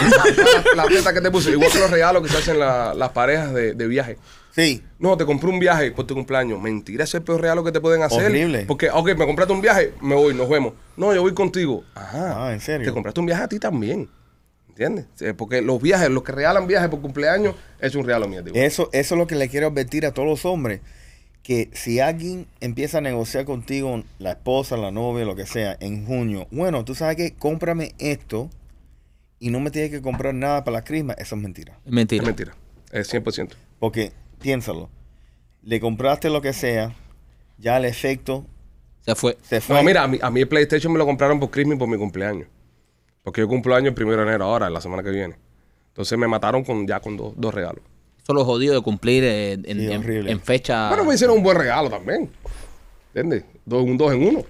La, 0.75 0.83
la 0.83 0.87
teta 0.87 1.13
que 1.13 1.21
te 1.21 1.29
puse. 1.31 1.51
Igual 1.51 1.71
que 1.71 1.79
los 1.79 1.89
regalos 1.91 2.23
que 2.23 2.29
se 2.29 2.37
hacen 2.37 2.59
la- 2.59 2.93
las 2.93 3.09
parejas 3.09 3.53
de, 3.53 3.73
de 3.73 3.87
viaje. 3.87 4.17
Sí. 4.55 4.83
No, 4.99 5.17
te 5.17 5.25
compré 5.25 5.49
un 5.49 5.59
viaje 5.59 5.91
por 5.91 6.05
tu 6.05 6.13
cumpleaños. 6.13 6.61
Mentira, 6.61 7.03
ese 7.03 7.17
es 7.17 7.21
el 7.21 7.23
peor 7.23 7.41
regalo 7.41 7.63
que 7.63 7.71
te 7.71 7.81
pueden 7.81 8.03
hacer. 8.03 8.25
Horrible. 8.25 8.65
Porque, 8.67 8.89
ok, 8.91 9.07
me 9.17 9.25
compraste 9.25 9.51
un 9.53 9.61
viaje, 9.61 9.93
me 10.01 10.15
voy, 10.15 10.33
nos 10.33 10.47
vemos. 10.47 10.73
No, 10.95 11.13
yo 11.13 11.21
voy 11.23 11.33
contigo. 11.33 11.83
Ajá. 11.95 12.45
Ah, 12.47 12.53
¿en 12.53 12.61
serio? 12.61 12.85
Te 12.87 12.93
compraste 12.93 13.19
un 13.19 13.25
viaje 13.25 13.43
a 13.43 13.47
ti 13.47 13.59
también. 13.59 14.09
¿Entiendes? 14.69 15.05
Porque 15.37 15.61
los 15.61 15.79
viajes, 15.81 16.09
los 16.09 16.23
que 16.23 16.31
regalan 16.31 16.65
viajes 16.67 16.89
por 16.89 16.99
cumpleaños, 17.01 17.53
es 17.79 17.93
un 17.95 18.05
regalo 18.05 18.27
mío. 18.27 18.41
Eso, 18.55 18.89
eso 18.91 19.15
es 19.15 19.19
lo 19.19 19.27
que 19.27 19.35
le 19.35 19.47
quiero 19.49 19.67
advertir 19.67 20.05
a 20.05 20.11
todos 20.13 20.27
los 20.27 20.45
hombres. 20.45 20.81
Que 21.43 21.69
si 21.73 21.99
alguien 21.99 22.47
empieza 22.61 22.97
a 22.99 23.01
negociar 23.01 23.43
contigo, 23.45 24.01
la 24.17 24.31
esposa, 24.31 24.77
la 24.77 24.91
novia, 24.91 25.25
lo 25.25 25.35
que 25.35 25.45
sea, 25.45 25.75
en 25.81 26.05
junio, 26.05 26.47
bueno, 26.51 26.85
tú 26.85 26.95
sabes 26.95 27.17
que 27.17 27.33
cómprame 27.35 27.93
esto 27.99 28.49
y 29.39 29.49
no 29.49 29.59
me 29.59 29.69
tienes 29.69 29.91
que 29.91 30.01
comprar 30.01 30.33
nada 30.33 30.63
para 30.63 30.77
la 30.77 30.83
crisma, 30.85 31.13
eso 31.13 31.35
es 31.35 31.41
mentira. 31.41 31.77
Es 31.85 31.91
Mentira. 31.91 32.23
mentira. 32.23 32.55
Es 32.93 33.13
100%. 33.13 33.49
Porque, 33.77 34.13
piénsalo, 34.41 34.89
le 35.63 35.81
compraste 35.81 36.29
lo 36.29 36.41
que 36.41 36.53
sea, 36.53 36.95
ya 37.57 37.75
el 37.75 37.83
efecto 37.85 38.45
Se 39.01 39.13
fue. 39.15 39.37
se 39.41 39.59
fue. 39.59 39.75
No, 39.75 39.83
mira, 39.83 40.03
a 40.03 40.07
mí, 40.07 40.19
a 40.21 40.31
mí 40.31 40.39
el 40.39 40.47
PlayStation 40.47 40.93
me 40.93 40.99
lo 40.99 41.05
compraron 41.05 41.41
por 41.41 41.49
Christmas 41.51 41.75
y 41.75 41.79
por 41.79 41.89
mi 41.89 41.97
cumpleaños. 41.97 42.47
Porque 43.21 43.41
yo 43.41 43.49
cumplo 43.49 43.75
año 43.75 43.89
el 43.89 43.93
primero 43.93 44.21
de 44.21 44.29
enero 44.29 44.45
ahora, 44.45 44.69
la 44.69 44.79
semana 44.79 45.03
que 45.03 45.09
viene. 45.09 45.35
Entonces 45.89 46.17
me 46.17 46.27
mataron 46.27 46.63
con 46.63 46.87
ya 46.87 47.01
con 47.01 47.17
dos, 47.17 47.33
dos 47.35 47.53
regalos. 47.53 47.83
Eso 48.23 48.31
es 48.31 48.35
lo 48.35 48.45
jodido 48.45 48.73
de 48.73 48.81
cumplir 48.81 49.23
eh, 49.25 49.53
en, 49.53 49.63
Sí, 49.65 49.91
en- 49.91 49.99
horrible. 49.99 50.31
en 50.31 50.39
fecha. 50.41 50.87
Bueno, 50.89 51.03
me 51.05 51.13
hicieron 51.15 51.37
un 51.37 51.43
buen 51.43 51.57
regalo 51.57 51.89
también. 51.89 52.29
¿Entiendes? 53.13 53.43
Dos, 53.65 53.83
un 53.83 53.97
dos 53.97 54.13
en 54.13 54.25
uno. 54.27 54.43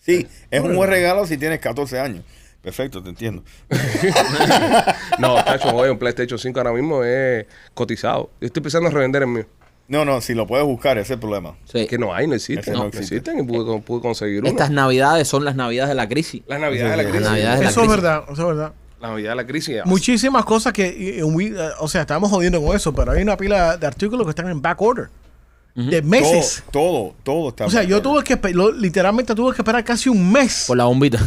Sí, 0.00 0.26
es 0.50 0.60
un 0.60 0.76
buen 0.76 0.90
regalo 0.90 1.26
si 1.26 1.38
tienes 1.38 1.60
14 1.60 1.98
años. 1.98 2.22
Perfecto, 2.60 3.02
te 3.02 3.08
entiendo. 3.10 3.42
No, 5.18 5.34
tacho, 5.44 5.74
oye, 5.74 5.90
un 5.90 5.98
PlayStation 5.98 6.38
5 6.38 6.58
ahora 6.60 6.72
mismo 6.72 7.02
es 7.04 7.46
cotizado. 7.74 8.30
Yo 8.40 8.46
estoy 8.46 8.62
pensando 8.62 8.88
en 8.88 8.94
revender 8.94 9.22
el 9.22 9.28
mío. 9.28 9.46
No, 9.86 10.04
no, 10.04 10.20
si 10.20 10.32
lo 10.34 10.46
puedes 10.46 10.64
buscar, 10.66 10.96
ese 10.98 11.04
es 11.04 11.10
el 11.12 11.18
problema. 11.20 11.56
Sí. 11.64 11.86
Que 11.86 11.98
no 11.98 12.14
hay, 12.14 12.26
no 12.26 12.34
existen. 12.34 12.72
No, 12.72 12.78
no 12.78 12.84
no 12.84 12.88
existe. 12.88 13.16
existen 13.16 13.38
y 13.40 13.42
pude, 13.42 13.80
pude 13.82 14.00
conseguir 14.00 14.40
uno. 14.40 14.48
Estas 14.48 14.70
navidades 14.70 15.28
son 15.28 15.44
las 15.44 15.56
navidades 15.56 15.90
de 15.90 15.94
la 15.94 16.08
crisis. 16.08 16.42
Las 16.46 16.58
navidades 16.60 16.90
de 16.90 16.96
la 16.96 17.02
Las 17.02 17.12
crisis. 17.12 17.28
navidades 17.30 17.58
de 17.58 17.64
la 17.64 17.70
Eso 17.70 17.82
es 17.82 17.88
verdad, 17.88 18.22
eso 18.24 18.32
es 18.42 18.46
verdad. 18.56 18.72
La 19.04 19.10
navidad 19.10 19.30
de 19.32 19.36
la 19.36 19.46
crisis. 19.46 19.76
Muchísimas 19.84 20.44
cosas 20.46 20.72
que, 20.72 21.22
o 21.78 21.88
sea, 21.88 22.00
estamos 22.00 22.30
jodiendo 22.30 22.62
con 22.62 22.74
eso, 22.74 22.94
pero 22.94 23.12
hay 23.12 23.20
una 23.22 23.36
pila 23.36 23.76
de 23.76 23.86
artículos 23.86 24.24
que 24.26 24.30
están 24.30 24.48
en 24.48 24.62
back 24.62 24.80
order. 24.80 25.08
De 25.74 26.00
meses. 26.02 26.62
Todo, 26.70 27.14
todo, 27.22 27.42
todo 27.42 27.48
está 27.50 27.66
O 27.66 27.70
sea, 27.70 27.82
yo 27.82 28.00
tuve 28.00 28.22
que, 28.24 28.38
lo- 28.54 28.72
literalmente 28.72 29.34
tuve 29.34 29.54
que 29.54 29.60
esperar 29.60 29.84
casi 29.84 30.08
un 30.08 30.32
mes. 30.32 30.64
Por 30.68 30.76
la 30.78 30.84
bombita. 30.84 31.18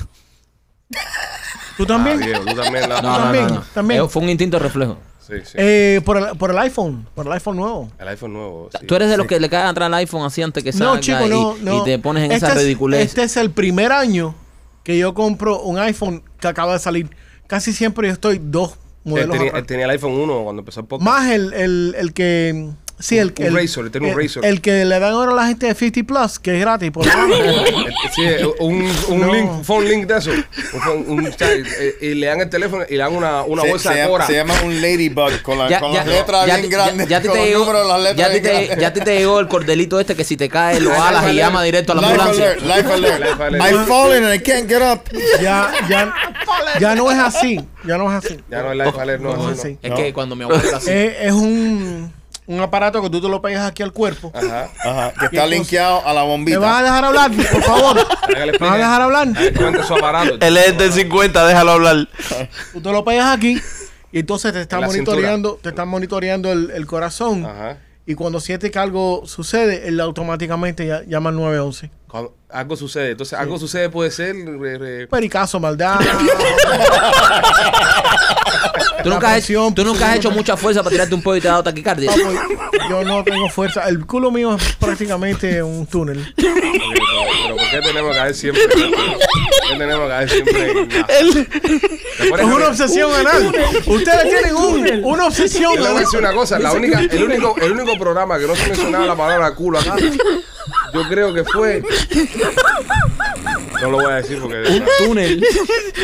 ¿Tú 1.78 1.84
Ah, 1.84 1.88
también? 1.88 2.18
viejo, 2.20 2.44
tú 2.46 2.56
también. 2.56 2.90
La, 2.90 3.02
No, 3.02 3.12
no, 3.12 3.18
También, 3.26 3.48
no, 3.48 3.54
no. 3.56 3.64
también. 3.74 4.02
Eh, 4.04 4.08
Fue 4.08 4.24
un 4.24 4.30
instinto 4.30 4.58
reflejo. 4.58 4.98
Sí, 5.20 5.34
sí. 5.44 5.52
Eh, 5.58 6.02
por, 6.06 6.18
el, 6.18 6.38
por 6.38 6.50
el 6.50 6.58
iPhone, 6.60 7.06
por 7.14 7.28
el 7.28 7.34
iPhone 7.34 7.58
nuevo. 7.58 7.92
el 8.00 8.08
iPhone 8.08 8.34
nuevo. 8.34 8.70
sí. 8.80 8.88
Tú 8.88 8.96
eres 8.96 9.10
de 9.10 9.18
los 9.18 9.28
que 9.28 9.40
le 9.40 9.50
caen 9.50 9.68
atrás 9.68 9.86
al 9.88 9.94
iPhone 9.96 10.26
así 10.26 10.42
antes 10.42 10.64
que 10.64 10.72
salga 10.72 10.94
No, 10.96 11.00
chico, 11.02 11.28
y, 11.28 11.30
no, 11.30 11.56
no. 11.62 11.82
y 11.82 11.84
te 11.84 12.00
pones 12.00 12.24
en 12.24 12.32
Este 12.32 12.46
esa 12.46 12.56
es- 12.56 12.62
ridiculez. 12.64 13.02
Este 13.06 13.24
es 13.24 13.38
el 13.38 13.52
primer 13.52 13.92
año 13.92 14.34
que 14.84 14.98
yo 14.98 15.14
compro 15.14 15.60
un 15.62 15.78
iPhone 15.78 16.24
que 16.40 16.48
acaba 16.48 16.74
de 16.74 16.80
salir. 16.80 17.10
Casi 17.48 17.74
siempre 17.74 18.08
yo 18.08 18.14
estoy 18.14 18.40
dos 18.44 18.74
Él 18.74 18.78
modelos 19.12 19.32
tenía, 19.32 19.48
atrás. 19.50 19.62
él 19.62 19.68
tenía 19.68 19.86
el 19.86 19.92
iPhone 19.92 20.12
1 20.14 20.44
cuando 20.44 20.60
empezó 20.62 20.82
el 20.82 20.86
podcast. 20.88 21.10
Más 21.10 21.32
el, 21.32 21.54
el, 21.54 21.96
el 21.98 22.14
que... 22.14 22.70
Sí, 23.00 23.20
el, 23.20 23.28
Un 23.40 23.46
el, 23.46 23.58
él 23.58 23.92
tiene 23.92 24.08
un 24.12 24.20
el- 24.20 24.28
Razr. 24.28 24.44
el 24.44 24.60
que 24.60 24.84
le 24.84 25.00
dan 25.00 25.14
ahora 25.14 25.32
a 25.32 25.36
la 25.36 25.46
gente 25.48 25.68
de 25.68 25.76
50 25.76 26.08
Plus, 26.08 26.40
que 26.40 26.56
es 26.56 26.62
gratis. 26.62 26.90
Por 26.90 27.06
Eh, 27.08 27.12
Sí, 28.16 28.24
un, 28.60 28.92
un 29.10 29.20
No. 29.20 29.34
link, 29.34 29.64
phone 29.64 29.88
link 29.88 30.08
de 30.08 30.18
eso. 30.18 30.32
Un 31.08 31.28
eh, 31.40 31.96
y 32.02 32.14
le 32.16 32.26
dan 32.26 32.42
el 32.42 32.50
teléfono 32.50 32.84
y 32.90 32.94
le 32.94 32.98
dan 32.98 33.16
una, 33.16 33.44
una 33.44 33.62
se, 33.62 33.70
bolsa 33.70 33.90
se 33.90 33.96
de 33.96 34.02
llama, 34.02 34.12
cora. 34.12 34.26
se 34.28 34.34
llama 34.34 34.54
un 34.66 34.82
ladybug 34.82 35.42
con, 35.44 35.60
la- 35.60 35.70
Ya- 35.70 35.80
con 35.80 35.92
ya- 35.94 36.00
las 36.00 36.08
letras 36.08 36.48
ya 36.48 36.58
bien 36.58 36.70
grandes. 36.72 37.08
ya- 37.08 37.22
te 37.22 37.30
te 37.30 37.46
llegó- 37.46 37.72
ya 38.80 38.94
te 38.94 39.24
el 39.40 39.48
cordelito 39.48 40.00
este 40.00 40.16
que 40.16 40.24
si 40.24 40.36
te 40.36 40.50
cae 40.50 40.80
lo 40.80 40.92
alas 40.92 41.22
y 41.24 41.26
alert. 41.30 41.38
llama 41.38 41.64
directo 41.64 41.92
a 41.92 41.96
la 41.96 42.02
Life 42.02 42.14
ambulancia. 42.14 42.46
alert, 42.46 42.62
life 42.64 42.94
alert. 42.94 43.20
Life 43.20 43.44
alert. 43.44 43.64
I've 43.64 43.86
fallen 43.86 44.24
and 44.24 44.34
I 44.34 44.40
can't 44.40 44.68
get 44.68 44.82
up. 44.82 45.02
ya, 45.42 45.72
ya, 45.88 46.14
ya 46.80 46.96
no 46.96 47.12
es 47.12 47.18
así. 47.20 47.60
Ya 47.86 47.98
no 47.98 48.12
es 48.12 48.26
así. 48.26 48.38
Ya 48.50 48.64
no 48.64 48.72
es 48.72 48.78
Life 48.78 49.00
Alert, 49.00 49.22
no, 49.22 49.36
No 49.36 49.44
no, 49.44 49.52
es 49.52 49.60
así. 49.60 49.78
Es 49.82 49.92
que 49.94 50.12
cuando 50.14 50.36
mi 50.36 50.44
abuelo 50.44 50.62
era 50.68 50.78
así. 50.78 50.90
Es, 50.90 51.16
es 51.22 51.32
un, 51.32 52.12
un 52.48 52.60
aparato 52.62 53.02
que 53.02 53.10
tú 53.10 53.22
te 53.22 53.28
lo 53.30 53.42
pegas 53.42 53.66
aquí 53.68 53.84
al 53.84 53.92
cuerpo. 53.94 54.32
Ajá. 54.34 54.70
Ajá, 54.84 55.14
que 55.20 55.26
está 55.26 55.44
entonces- 55.44 55.50
linkeado 55.50 56.06
a 56.08 56.14
la 56.14 56.22
¿Me 56.24 56.28
bombita. 56.30 56.60
vas 56.60 56.80
a 56.80 56.84
dejar 56.84 57.06
hablar, 57.06 57.32
por 57.32 57.64
favor? 57.64 57.96
¿Me 58.30 58.58
vas 58.58 58.72
a 58.74 58.78
dejar 58.78 59.02
hablar? 59.02 59.28
A 59.36 59.40
ver, 59.42 59.54
cuente 59.54 59.84
su 59.84 59.94
aparato. 59.94 60.38
Él 60.40 60.58
es 60.58 60.78
del 60.78 60.92
50, 60.94 61.46
déjalo 61.46 61.72
hablar. 61.74 62.08
Tú 62.74 62.82
te 62.82 62.92
lo 62.92 63.04
pegas 63.06 63.36
aquí 63.38 63.62
y 64.12 64.20
entonces 64.20 64.54
te 64.54 64.62
está 64.62 64.78
En 64.78 64.82
la 64.84 64.88
monitoreando, 64.88 65.60
te 65.62 65.70
está 65.70 65.86
monitoreando 65.86 66.52
el, 66.52 66.72
el 66.72 66.86
corazón. 66.88 67.46
Ajá. 67.46 67.78
Y 68.06 68.16
cuando 68.16 68.40
siente 68.40 68.72
que 68.72 68.80
algo 68.80 69.24
sucede, 69.26 69.90
él 69.90 70.00
automáticamente 70.00 70.88
ya- 70.88 71.04
llama 71.04 71.30
al 71.30 71.36
911. 71.36 71.92
Cuando 72.10 72.36
algo 72.50 72.76
sucede. 72.78 73.12
Entonces, 73.12 73.38
algo 73.38 73.60
sucede 73.60 73.90
puede 73.90 74.12
ser. 74.12 74.36
re- 74.36 74.78
re- 74.78 75.08
Pericazo, 75.08 75.60
maldad. 75.60 76.00
Tú 79.04 79.10
nunca, 79.12 79.28
has, 79.30 79.34
presión, 79.36 79.74
tú 79.76 79.84
nunca 79.86 80.10
has 80.10 80.18
hecho 80.18 80.32
mucha 80.32 80.58
fuerza 80.58 80.82
para 80.84 80.92
tirarte 80.92 81.14
un 81.16 81.22
pollo 81.22 81.38
y 81.38 81.42
te 81.42 81.48
ha 81.48 81.52
dado 81.52 81.64
taquicardia. 81.64 82.10
Papo, 82.12 82.20
yo 82.90 83.04
no 83.04 83.24
tengo 83.24 83.48
fuerza. 83.50 83.88
El 83.88 84.06
culo 84.06 84.32
mío 84.32 84.56
es 84.56 84.74
prácticamente 84.76 85.62
un 85.64 85.86
túnel. 85.86 86.34
Pero, 86.36 86.54
pero 86.56 87.56
¿por 87.56 87.70
qué 87.70 87.82
tenemos 87.82 88.12
que 88.12 88.18
caer 88.18 88.36
siempre? 88.36 88.64
¿Por 88.68 88.76
qué 88.80 89.78
tenemos 89.78 90.04
que 90.04 90.10
caer 90.10 90.30
siempre? 90.30 90.72
en 90.72 90.78
la- 90.90 91.46
¿Te 91.46 92.30
pones 92.30 92.46
Es 92.46 92.52
a- 92.52 92.56
una 92.56 92.68
obsesión 92.68 93.12
anal. 93.14 93.56
Ustedes 93.86 94.24
tienen 94.30 94.56
un, 94.56 95.06
una 95.06 95.28
obsesión 95.28 95.76
Yo 95.76 95.76
le 95.76 95.80
voy 95.80 95.88
a 95.88 95.92
anal. 95.92 96.04
decir 96.04 96.20
una 96.20 96.34
cosa, 96.34 96.60
la 96.60 96.74
única, 96.74 97.00
el 97.00 97.24
único, 97.24 97.56
el 97.62 97.72
único 97.72 97.98
programa 98.00 98.40
que 98.40 98.48
no 98.48 98.56
se 98.56 98.68
mencionaba 98.68 99.06
la 99.06 99.16
palabra 99.16 99.54
culo 99.56 99.80
acá, 99.80 99.96
yo 100.94 101.04
creo 101.10 101.34
que 101.34 101.44
fue. 101.44 101.84
No 103.82 103.92
lo 103.92 103.98
voy 103.98 104.12
a 104.12 104.16
decir 104.16 104.40
porque. 104.42 104.82
Túnel. 105.00 105.44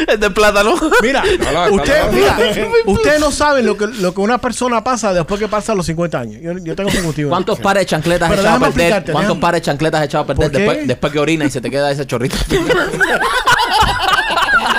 Es 0.07 0.19
de 0.19 0.29
plátano. 0.29 0.75
Mira, 1.01 1.23
usted, 1.71 2.11
mira, 2.11 2.37
ustedes 2.85 3.19
no 3.19 3.31
saben 3.31 3.65
lo 3.65 3.77
que, 3.77 3.87
lo 3.87 4.13
que 4.13 4.21
una 4.21 4.37
persona 4.39 4.83
pasa 4.83 5.13
después 5.13 5.39
que 5.39 5.47
pasa 5.47 5.73
los 5.73 5.85
50 5.85 6.19
años. 6.19 6.41
Yo, 6.41 6.53
yo 6.59 6.75
tengo 6.75 6.89
51. 6.89 7.29
¿Cuántos 7.29 7.59
pares 7.59 7.81
de 7.81 7.85
chancletas 7.87 8.31
has 8.31 8.39
echado 8.39 8.65
a 8.65 8.69
perder? 8.69 9.11
¿Cuántos 9.11 9.37
pares 9.37 9.61
de 9.61 9.65
chancletas 9.65 10.01
has 10.01 10.07
echado 10.07 10.23
a 10.23 10.27
perder 10.27 10.51
después, 10.51 10.87
después 10.87 11.13
que 11.13 11.19
orina 11.19 11.45
y 11.45 11.49
se 11.49 11.61
te 11.61 11.69
queda 11.69 11.91
ese 11.91 12.05
chorrito? 12.05 12.35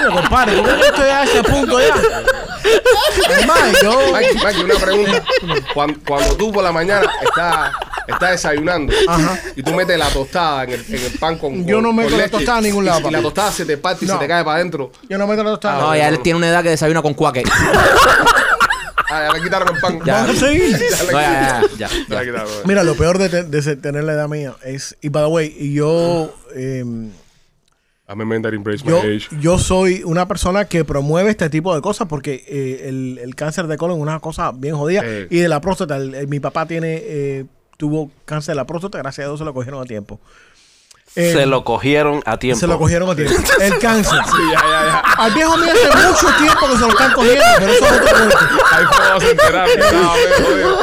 Coño, 0.07 0.21
compadre, 0.21 0.57
¿por 0.57 0.65
qué 0.65 0.79
yo 0.79 0.85
estoy 0.87 1.09
a 1.09 1.23
ese 1.25 1.43
punto 1.43 1.79
ya? 1.81 1.95
Además, 3.29 3.59
yo... 3.83 4.01
Mike, 4.13 4.35
Mike, 4.45 4.65
una 4.65 4.75
pregunta. 4.75 5.23
Cuando, 5.73 5.99
cuando 6.07 6.37
tú 6.37 6.53
por 6.53 6.63
la 6.65 6.73
mañana 6.73 7.07
estás, 7.23 7.73
estás 8.07 8.31
desayunando 8.33 8.93
Ajá. 9.09 9.39
y 9.57 9.63
tú 9.63 9.73
metes 9.75 9.99
la 9.99 10.09
tostada 10.11 10.65
en 10.65 10.71
el, 10.73 10.85
en 10.89 11.05
el 11.07 11.19
pan 11.19 11.39
con. 11.39 11.65
Yo 11.67 11.81
no 11.81 11.93
meto 11.93 12.11
con 12.11 12.19
la 12.19 12.25
leche, 12.25 12.37
tostada 12.39 12.59
a 12.59 12.61
ningún 12.61 12.85
y 12.85 12.87
lado, 12.89 13.01
si- 13.01 13.07
Y 13.09 13.11
la 13.11 13.23
tostada 13.23 13.53
se 13.53 13.65
te 13.65 13.77
parte 13.79 14.05
y 14.05 14.09
No. 14.09 14.15
se 14.15 14.21
te 14.21 14.29
cae 14.29 14.45
para 14.45 14.57
adentro. 14.57 14.93
Yo 15.09 15.19
no 15.19 15.27
me 15.27 15.37
lo 15.37 15.59
Ah, 15.63 15.79
No, 15.81 15.97
ya 15.97 16.09
él 16.09 16.21
tiene 16.21 16.37
una 16.39 16.49
edad 16.49 16.63
que 16.63 16.71
desayuna 16.71 17.03
con 17.03 17.15
cuaque. 17.15 17.43
Ah, 19.11 19.29
ya 19.29 19.33
le 19.39 19.43
quitaron 19.45 19.69
el 19.77 19.81
pan. 19.81 20.01
Ya. 20.05 20.15
Vamos 20.23 20.37
a 20.43 20.47
seguir. 20.47 20.77
Ya 20.77 20.89
ya, 20.89 21.05
ya, 21.13 21.63
ya, 21.77 21.89
Ya 21.89 21.89
ya. 22.09 22.21
le 22.21 22.27
quitaron. 22.27 22.49
Mira, 22.65 22.83
lo 22.83 22.97
peor 22.97 23.19
de, 23.19 23.29
te- 23.29 23.43
de 23.45 23.63
se- 23.63 23.77
tener 23.77 24.03
la 24.03 24.15
edad 24.15 24.27
mía 24.29 24.55
es... 24.65 24.97
Y 25.03 25.09
by 25.11 25.25
the 25.25 25.29
way, 25.29 25.57
y 25.57 25.75
yo... 25.75 26.35
eh, 26.57 26.81
I'm 26.81 27.13
a 28.07 28.15
man 28.15 28.43
that 28.43 28.53
embrace 28.53 28.85
my 28.85 28.91
Yo, 28.91 28.99
age. 29.01 29.29
yo 29.41 29.59
soy 29.59 30.03
una 30.05 30.29
persona 30.29 30.67
que 30.67 30.85
promueve 30.85 31.31
este 31.31 31.49
tipo 31.49 31.75
de 31.75 31.81
cosas 31.81 32.07
porque 32.07 32.45
eh, 32.47 32.89
el, 32.89 33.19
el 33.23 33.35
cáncer 33.35 33.67
de 33.67 33.77
colon 33.79 33.97
es 33.97 34.03
una 34.03 34.21
cosa 34.21 34.53
bien 34.53 34.77
jodida. 34.77 35.03
Y 35.31 35.39
de 35.39 35.49
la 35.49 35.61
próstata, 35.61 35.97
el- 35.97 36.15
el- 36.15 36.29
mi 36.29 36.39
papá 36.41 36.67
tiene 36.67 37.01
eh, 37.03 37.45
tuvo 37.79 38.11
cáncer 38.25 38.53
de 38.53 38.57
la 38.57 38.67
próstata, 38.67 38.99
gracias 38.99 39.25
a 39.25 39.29
Dios 39.29 39.39
se 39.39 39.45
lo 39.45 39.55
cogieron 39.55 39.83
a 39.83 39.87
tiempo. 39.87 40.21
Eh, 41.17 41.33
Se 41.33 41.47
lo 41.47 41.63
cogieron 41.63 42.23
a 42.27 42.39
tiempo. 42.39 42.59
Se 42.59 42.67
lo 42.67 42.77
cogieron 42.77 43.09
a 43.09 43.15
tiempo. 43.15 43.35
El 43.61 43.79
cáncer. 43.79 44.19
Sí, 44.27 44.43
ya, 44.53 44.61
ya, 44.61 44.87
ya. 44.87 44.99
Al 45.17 45.33
viejo 45.33 45.57
mío 45.59 45.73
hace 45.73 46.09
mucho 46.09 46.27
tiempo 46.39 46.67
que 46.69 46.73
se 46.75 46.81
lo 46.81 46.89
están 46.89 47.13
cogiendo, 47.13 47.45
pero 47.59 47.73
eso 47.73 47.85
es 47.87 47.93
otro 47.93 48.09
cuento. 48.17 48.39
Ahí 48.73 48.85
fue 48.85 49.07
vamos 49.09 49.23
a 49.25 49.31
enterar. 49.31 49.67
que 49.67 49.73
estaba 49.81 50.15
medio 50.15 50.45
jodido. 50.45 50.79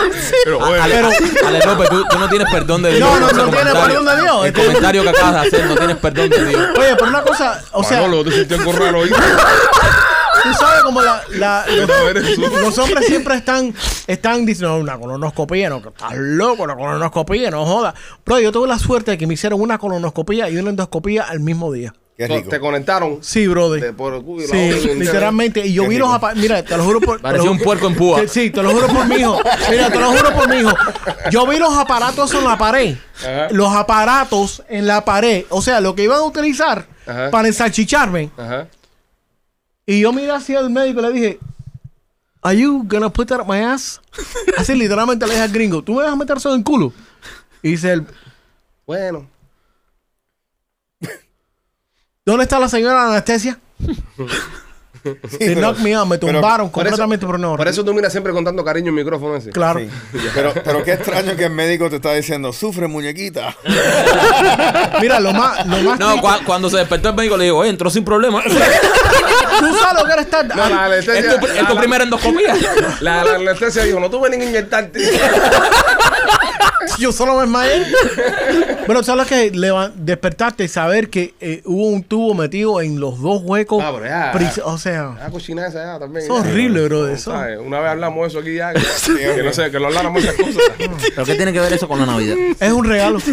Pero, 0.45 0.57
oye, 0.59 0.79
Ale, 0.81 0.97
Ale 1.45 1.59
López, 1.65 1.89
tú, 1.89 2.03
tú 2.09 2.19
no 2.19 2.29
tienes 2.29 2.47
perdón 2.49 2.81
de 2.81 2.91
Dios. 2.95 3.09
No, 3.09 3.19
no, 3.19 3.27
no 3.27 3.27
tiene 3.27 3.43
comentario. 3.45 3.83
perdón 3.87 4.05
de 4.05 4.21
Dios. 4.21 4.45
El 4.45 4.53
comentario 4.53 5.03
que 5.03 5.09
acabas 5.09 5.33
de 5.33 5.47
hacer, 5.47 5.65
no 5.67 5.75
tienes 5.75 5.97
perdón 5.97 6.29
de 6.29 6.45
Dios. 6.45 6.61
Oye, 6.77 6.95
pero 6.95 7.07
una 7.07 7.21
cosa, 7.23 7.63
o 7.73 7.83
sea, 7.83 7.99
Manolo, 8.01 8.23
te 8.23 8.31
sentí 8.31 8.53
algo 8.53 8.71
raro 8.71 9.03
ahí. 9.03 9.11
Tú 10.43 10.53
sabes 10.59 10.83
como 10.83 11.01
la, 11.01 11.21
la- 11.31 11.65
los, 12.37 12.61
los 12.61 12.77
hombres 12.79 13.05
siempre 13.07 13.35
están, 13.35 13.73
están 14.07 14.45
diciendo, 14.45 14.75
"No, 14.75 14.81
una 14.83 14.97
colonoscopía, 14.97 15.69
no, 15.69 15.77
estás 15.77 16.13
loco, 16.15 16.63
una 16.63 16.75
colonoscopía, 16.75 17.51
no 17.51 17.65
joda. 17.65 17.93
Pero 18.23 18.39
yo 18.39 18.51
tuve 18.51 18.67
la 18.67 18.79
suerte 18.79 19.11
de 19.11 19.17
que 19.17 19.27
me 19.27 19.33
hicieron 19.35 19.61
una 19.61 19.77
colonoscopía 19.77 20.49
y 20.49 20.57
una 20.57 20.69
endoscopía 20.71 21.23
al 21.23 21.39
mismo 21.39 21.71
día. 21.71 21.93
Qué 22.17 22.27
rico. 22.27 22.49
Te 22.49 22.59
conectaron. 22.59 23.17
Sí, 23.21 23.47
brother. 23.47 23.81
De 23.81 23.93
por 23.93 24.13
el 24.13 24.21
culo 24.21 24.43
y 24.43 24.47
la 24.47 24.53
Sí, 24.53 24.89
y 24.91 24.95
literalmente. 24.99 25.65
Y 25.65 25.73
yo 25.73 25.87
vi 25.87 25.97
los 25.97 26.13
aparatos. 26.13 26.39
Mira, 26.39 26.61
te 26.63 26.77
lo 26.77 26.83
juro 26.83 26.99
por. 27.01 27.19
lo 27.19 27.51
un 27.51 27.57
puerco 27.57 27.87
en 27.87 27.95
púa. 27.95 28.19
Sí, 28.21 28.27
Sí, 28.27 28.49
te 28.51 28.61
lo 28.61 28.71
juro 28.73 28.87
por 28.89 29.07
mi 29.07 29.15
hijo. 29.15 29.39
Mira, 29.71 29.89
te 29.89 29.99
lo 29.99 30.11
juro 30.11 30.33
por 30.35 30.47
mi 30.49 30.57
hijo. 30.57 30.71
Yo 31.31 31.47
vi 31.47 31.57
los 31.57 31.75
aparatos 31.75 32.31
en 32.35 32.43
la 32.43 32.57
pared. 32.59 32.95
Ajá. 33.21 33.47
Los 33.49 33.73
aparatos 33.73 34.61
en 34.69 34.85
la 34.85 35.03
pared. 35.03 35.45
O 35.49 35.63
sea, 35.63 35.81
lo 35.81 35.95
que 35.95 36.03
iban 36.03 36.19
a 36.19 36.23
utilizar 36.23 36.85
Ajá. 37.07 37.31
para 37.31 37.47
ensalchicharme. 37.47 38.29
Ajá. 38.37 38.67
Y 39.85 40.01
yo 40.01 40.13
miré 40.13 40.31
hacia 40.31 40.59
el 40.59 40.69
médico 40.69 40.99
y 40.99 41.03
le 41.03 41.11
dije, 41.11 41.39
¿Are 42.43 42.57
you 42.57 42.83
gonna 42.87 43.09
put 43.09 43.27
that 43.27 43.39
up 43.41 43.47
my 43.47 43.59
ass? 43.59 44.01
Así 44.57 44.73
literalmente 44.75 45.25
le 45.25 45.33
dije 45.33 45.43
al 45.43 45.51
gringo, 45.51 45.83
¿tú 45.83 45.93
me 45.93 46.03
vas 46.03 46.11
a 46.11 46.15
meter 46.15 46.37
eso 46.37 46.51
en 46.51 46.59
el 46.59 46.63
culo? 46.63 46.93
Y 47.61 47.71
dice 47.71 47.93
él, 47.93 48.07
Bueno. 48.85 49.27
¿dónde 52.25 52.43
está 52.43 52.59
la 52.59 52.69
señora 52.69 53.05
de 53.05 53.11
anestesia? 53.11 53.59
Sí, 55.03 55.37
They 55.39 55.55
pero- 55.55 55.61
knocked 55.61 55.81
me 55.83 55.95
out, 55.95 56.07
me 56.07 56.17
pero- 56.17 56.33
tumbaron 56.33 56.69
Por 56.69 56.85
eso, 56.85 56.91
completamente 56.97 57.25
por 57.25 57.35
hora. 57.35 57.57
por 57.57 57.67
eso 57.67 57.83
tú 57.83 57.93
miras 57.93 58.11
siempre 58.11 58.33
con 58.33 58.43
tanto 58.45 58.63
cariño 58.63 58.89
el 58.89 58.93
micrófono 58.95 59.35
ese. 59.35 59.49
Claro. 59.49 59.79
Sí. 59.79 59.89
Pero, 60.35 60.53
pero 60.63 60.83
qué 60.83 60.93
extraño 60.93 61.35
que 61.35 61.45
el 61.45 61.51
médico 61.51 61.89
te 61.89 61.95
está 61.95 62.13
diciendo, 62.13 62.53
sufre 62.53 62.87
muñequita. 62.87 63.55
Mira, 65.01 65.19
lo 65.19 65.33
más, 65.33 65.65
lo 65.65 65.77
más 65.79 65.99
No, 65.99 66.15
cuando 66.45 66.69
se 66.69 66.77
despertó 66.77 67.09
el 67.09 67.15
médico 67.15 67.37
le 67.37 67.45
digo, 67.45 67.57
oye, 67.57 67.69
entró 67.69 67.89
sin 67.89 68.03
problema. 68.05 68.43
tú 68.43 68.49
sabes 69.75 69.99
lo 70.01 70.05
que 70.05 70.11
era 70.13 70.21
estar... 70.21 70.45
No, 70.47 70.55
la 70.69 70.97
¿Es 70.97 71.07
anestesia. 71.07 71.39
tu, 71.39 71.47
es 71.47 71.67
tu 71.67 71.73
la- 71.73 71.79
primera 71.79 72.03
endoscopía? 72.03 72.55
La, 72.99 73.23
la 73.23 73.35
anestesia 73.35 73.83
dijo, 73.83 73.99
no 73.99 74.09
tuve 74.09 74.29
ni 74.29 74.37
que 74.37 74.45
inyectarte. 74.45 74.99
Yo 76.99 77.11
solo 77.11 77.35
me 77.35 77.41
desmayé. 77.41 77.85
Bueno, 78.85 79.03
¿sabes 79.03 79.23
lo 79.23 79.27
que 79.29 79.51
y 80.63 80.67
saber 80.67 81.09
que 81.09 81.33
eh, 81.39 81.61
hubo 81.65 81.87
un 81.87 82.03
tubo 82.03 82.33
metido 82.33 82.81
en 82.81 82.99
los 82.99 83.19
dos 83.21 83.41
huecos? 83.43 83.83
Ah, 83.83 83.91
pero 83.93 84.05
ya. 84.05 84.31
O 84.65 84.77
sea, 84.77 85.15
Ah, 85.21 85.29
cochina 85.31 85.67
esa 85.67 85.83
ya 85.93 85.99
también. 85.99 86.25
Es 86.25 86.29
horrible, 86.31 86.83
bro, 86.85 87.07
eso. 87.07 87.31
¿sabes? 87.31 87.59
Una 87.59 87.79
vez 87.79 87.89
hablamos 87.91 88.21
de 88.23 88.27
eso 88.29 88.39
aquí 88.39 88.55
ya. 88.55 88.73
Que, 88.73 88.81
que 89.35 89.43
no 89.43 89.53
sé, 89.53 89.71
que 89.71 89.79
lo 89.79 89.87
habláramos 89.87 90.23
esas 90.23 90.35
cosas. 90.35 90.61
¿Pero 90.77 91.25
qué 91.25 91.35
tiene 91.35 91.53
que 91.53 91.59
ver 91.59 91.73
eso 91.73 91.87
con 91.87 91.99
la 91.99 92.05
Navidad? 92.05 92.35
es 92.59 92.71
un 92.71 92.85
regalo. 92.85 93.19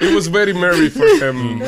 It 0.00 0.14
was 0.14 0.28
very 0.30 0.54
merry 0.54 0.90
for 0.90 1.06
him. 1.06 1.60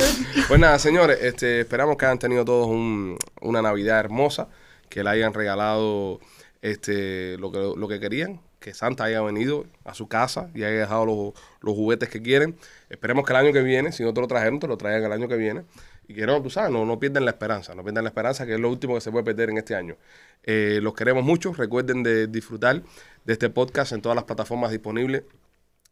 Pues 0.49 0.61
nada, 0.61 0.79
señores, 0.79 1.19
este, 1.21 1.61
esperamos 1.61 1.97
que 1.97 2.07
hayan 2.07 2.19
tenido 2.19 2.45
todos 2.45 2.66
un- 2.69 3.16
una 3.40 3.62
Navidad 3.62 4.01
hermosa, 4.01 4.49
que 4.88 5.03
le 5.03 5.11
hayan 5.11 5.33
regalado 5.35 6.21
este, 6.67 7.39
lo, 7.39 7.53
que, 7.53 7.59
lo 7.59 7.87
que 7.87 8.01
querían, 8.01 8.41
que 8.59 8.75
Santa 8.75 9.05
haya 9.05 9.21
venido 9.21 9.67
a 9.85 9.95
su 9.95 10.09
casa 10.09 10.51
y 10.53 10.65
haya 10.65 10.81
dejado 10.81 11.07
los, 11.07 11.33
los 11.61 11.75
juguetes 11.77 12.09
que 12.09 12.21
quieren. 12.21 12.57
Esperemos 12.91 13.25
que 13.25 13.33
el 13.33 13.37
año 13.37 13.53
que 13.53 13.63
viene, 13.63 13.93
si 13.93 14.03
no 14.03 14.13
te 14.13 14.21
lo 14.21 14.27
trajeron, 14.27 14.59
te 14.59 14.67
lo 14.67 14.77
traigan 14.77 15.05
el 15.05 15.13
año 15.13 15.29
que 15.29 15.37
viene. 15.37 15.63
Y 16.09 16.15
que 16.15 16.27
no, 16.27 16.43
tú 16.43 16.51
sabes, 16.51 16.73
no, 16.73 16.85
no 16.85 16.99
pierdan 16.99 17.25
la 17.25 17.31
esperanza, 17.31 17.73
no 17.77 17.85
pierdan 17.85 18.03
la 18.03 18.11
esperanza, 18.11 18.47
que 18.47 18.55
es 18.55 18.61
lo 18.61 18.69
último 18.69 18.97
que 18.97 19.01
se 19.01 19.13
puede 19.13 19.25
perder 19.25 19.51
en 19.51 19.59
este 19.59 19.77
año. 19.77 19.97
Eh, 20.43 20.81
los 20.83 20.95
queremos 20.95 21.23
mucho, 21.23 21.53
recuerden 21.53 22.03
de 22.03 22.27
disfrutar 22.27 22.83
de 23.25 23.33
este 23.33 23.49
podcast 23.49 23.93
en 23.93 24.03
todas 24.03 24.17
las 24.17 24.25
plataformas 24.25 24.73
disponibles 24.73 25.23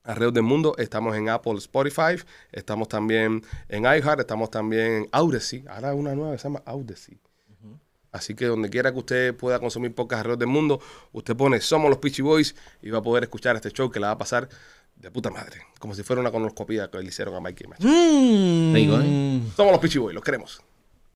alrededor 0.03 0.35
del 0.35 0.43
mundo. 0.43 0.75
Estamos 0.77 1.17
en 1.17 1.29
Apple, 1.29 1.55
Spotify, 1.59 2.17
estamos 2.51 2.89
también 2.89 3.43
en 3.69 3.85
iHeart, 3.85 4.19
estamos 4.19 4.51
también 4.51 4.87
en 4.87 5.09
Audacy. 5.13 5.65
Ahora 5.69 5.95
una 5.95 6.17
nueva 6.17 6.33
que 6.33 6.39
se 6.39 6.45
llama 6.49 6.63
Audacy. 6.67 7.21
Así 8.15 8.37
que 8.37 8.47
donde 8.47 8.71
quiera 8.71 8.93
que 8.93 8.99
usted 8.99 9.35
pueda 9.35 9.59
consumir 9.59 9.93
podcast 9.93 10.21
alrededor 10.21 10.39
del 10.39 10.49
mundo, 10.49 10.81
usted 11.13 11.35
pone 11.35 11.61
Somos 11.61 11.91
los 11.91 11.99
Peachy 11.99 12.23
Boys 12.23 12.55
y 12.81 12.91
va 12.91 12.99
a 13.01 13.03
poder 13.03 13.25
escuchar 13.25 13.57
este 13.57 13.73
show 13.73 13.91
que 13.91 13.99
le 13.99 14.07
va 14.07 14.13
a 14.13 14.19
pasar 14.19 14.49
de 14.95 15.11
puta 15.11 15.31
madre. 15.31 15.63
Como 15.81 15.97
si 15.97 16.05
fuera 16.05 16.21
una 16.21 16.31
colonoscopía 16.31 16.89
que 16.89 16.99
le 16.99 17.07
hicieron 17.07 17.35
a 17.35 17.41
Mikey 17.41 17.67
Match. 17.67 17.81
Mm. 17.81 18.73
¿eh? 18.77 19.41
Somos 19.57 19.73
los 19.73 19.81
Peachy 19.81 19.99
Boys, 19.99 20.15
los 20.15 20.23
queremos. 20.23 20.63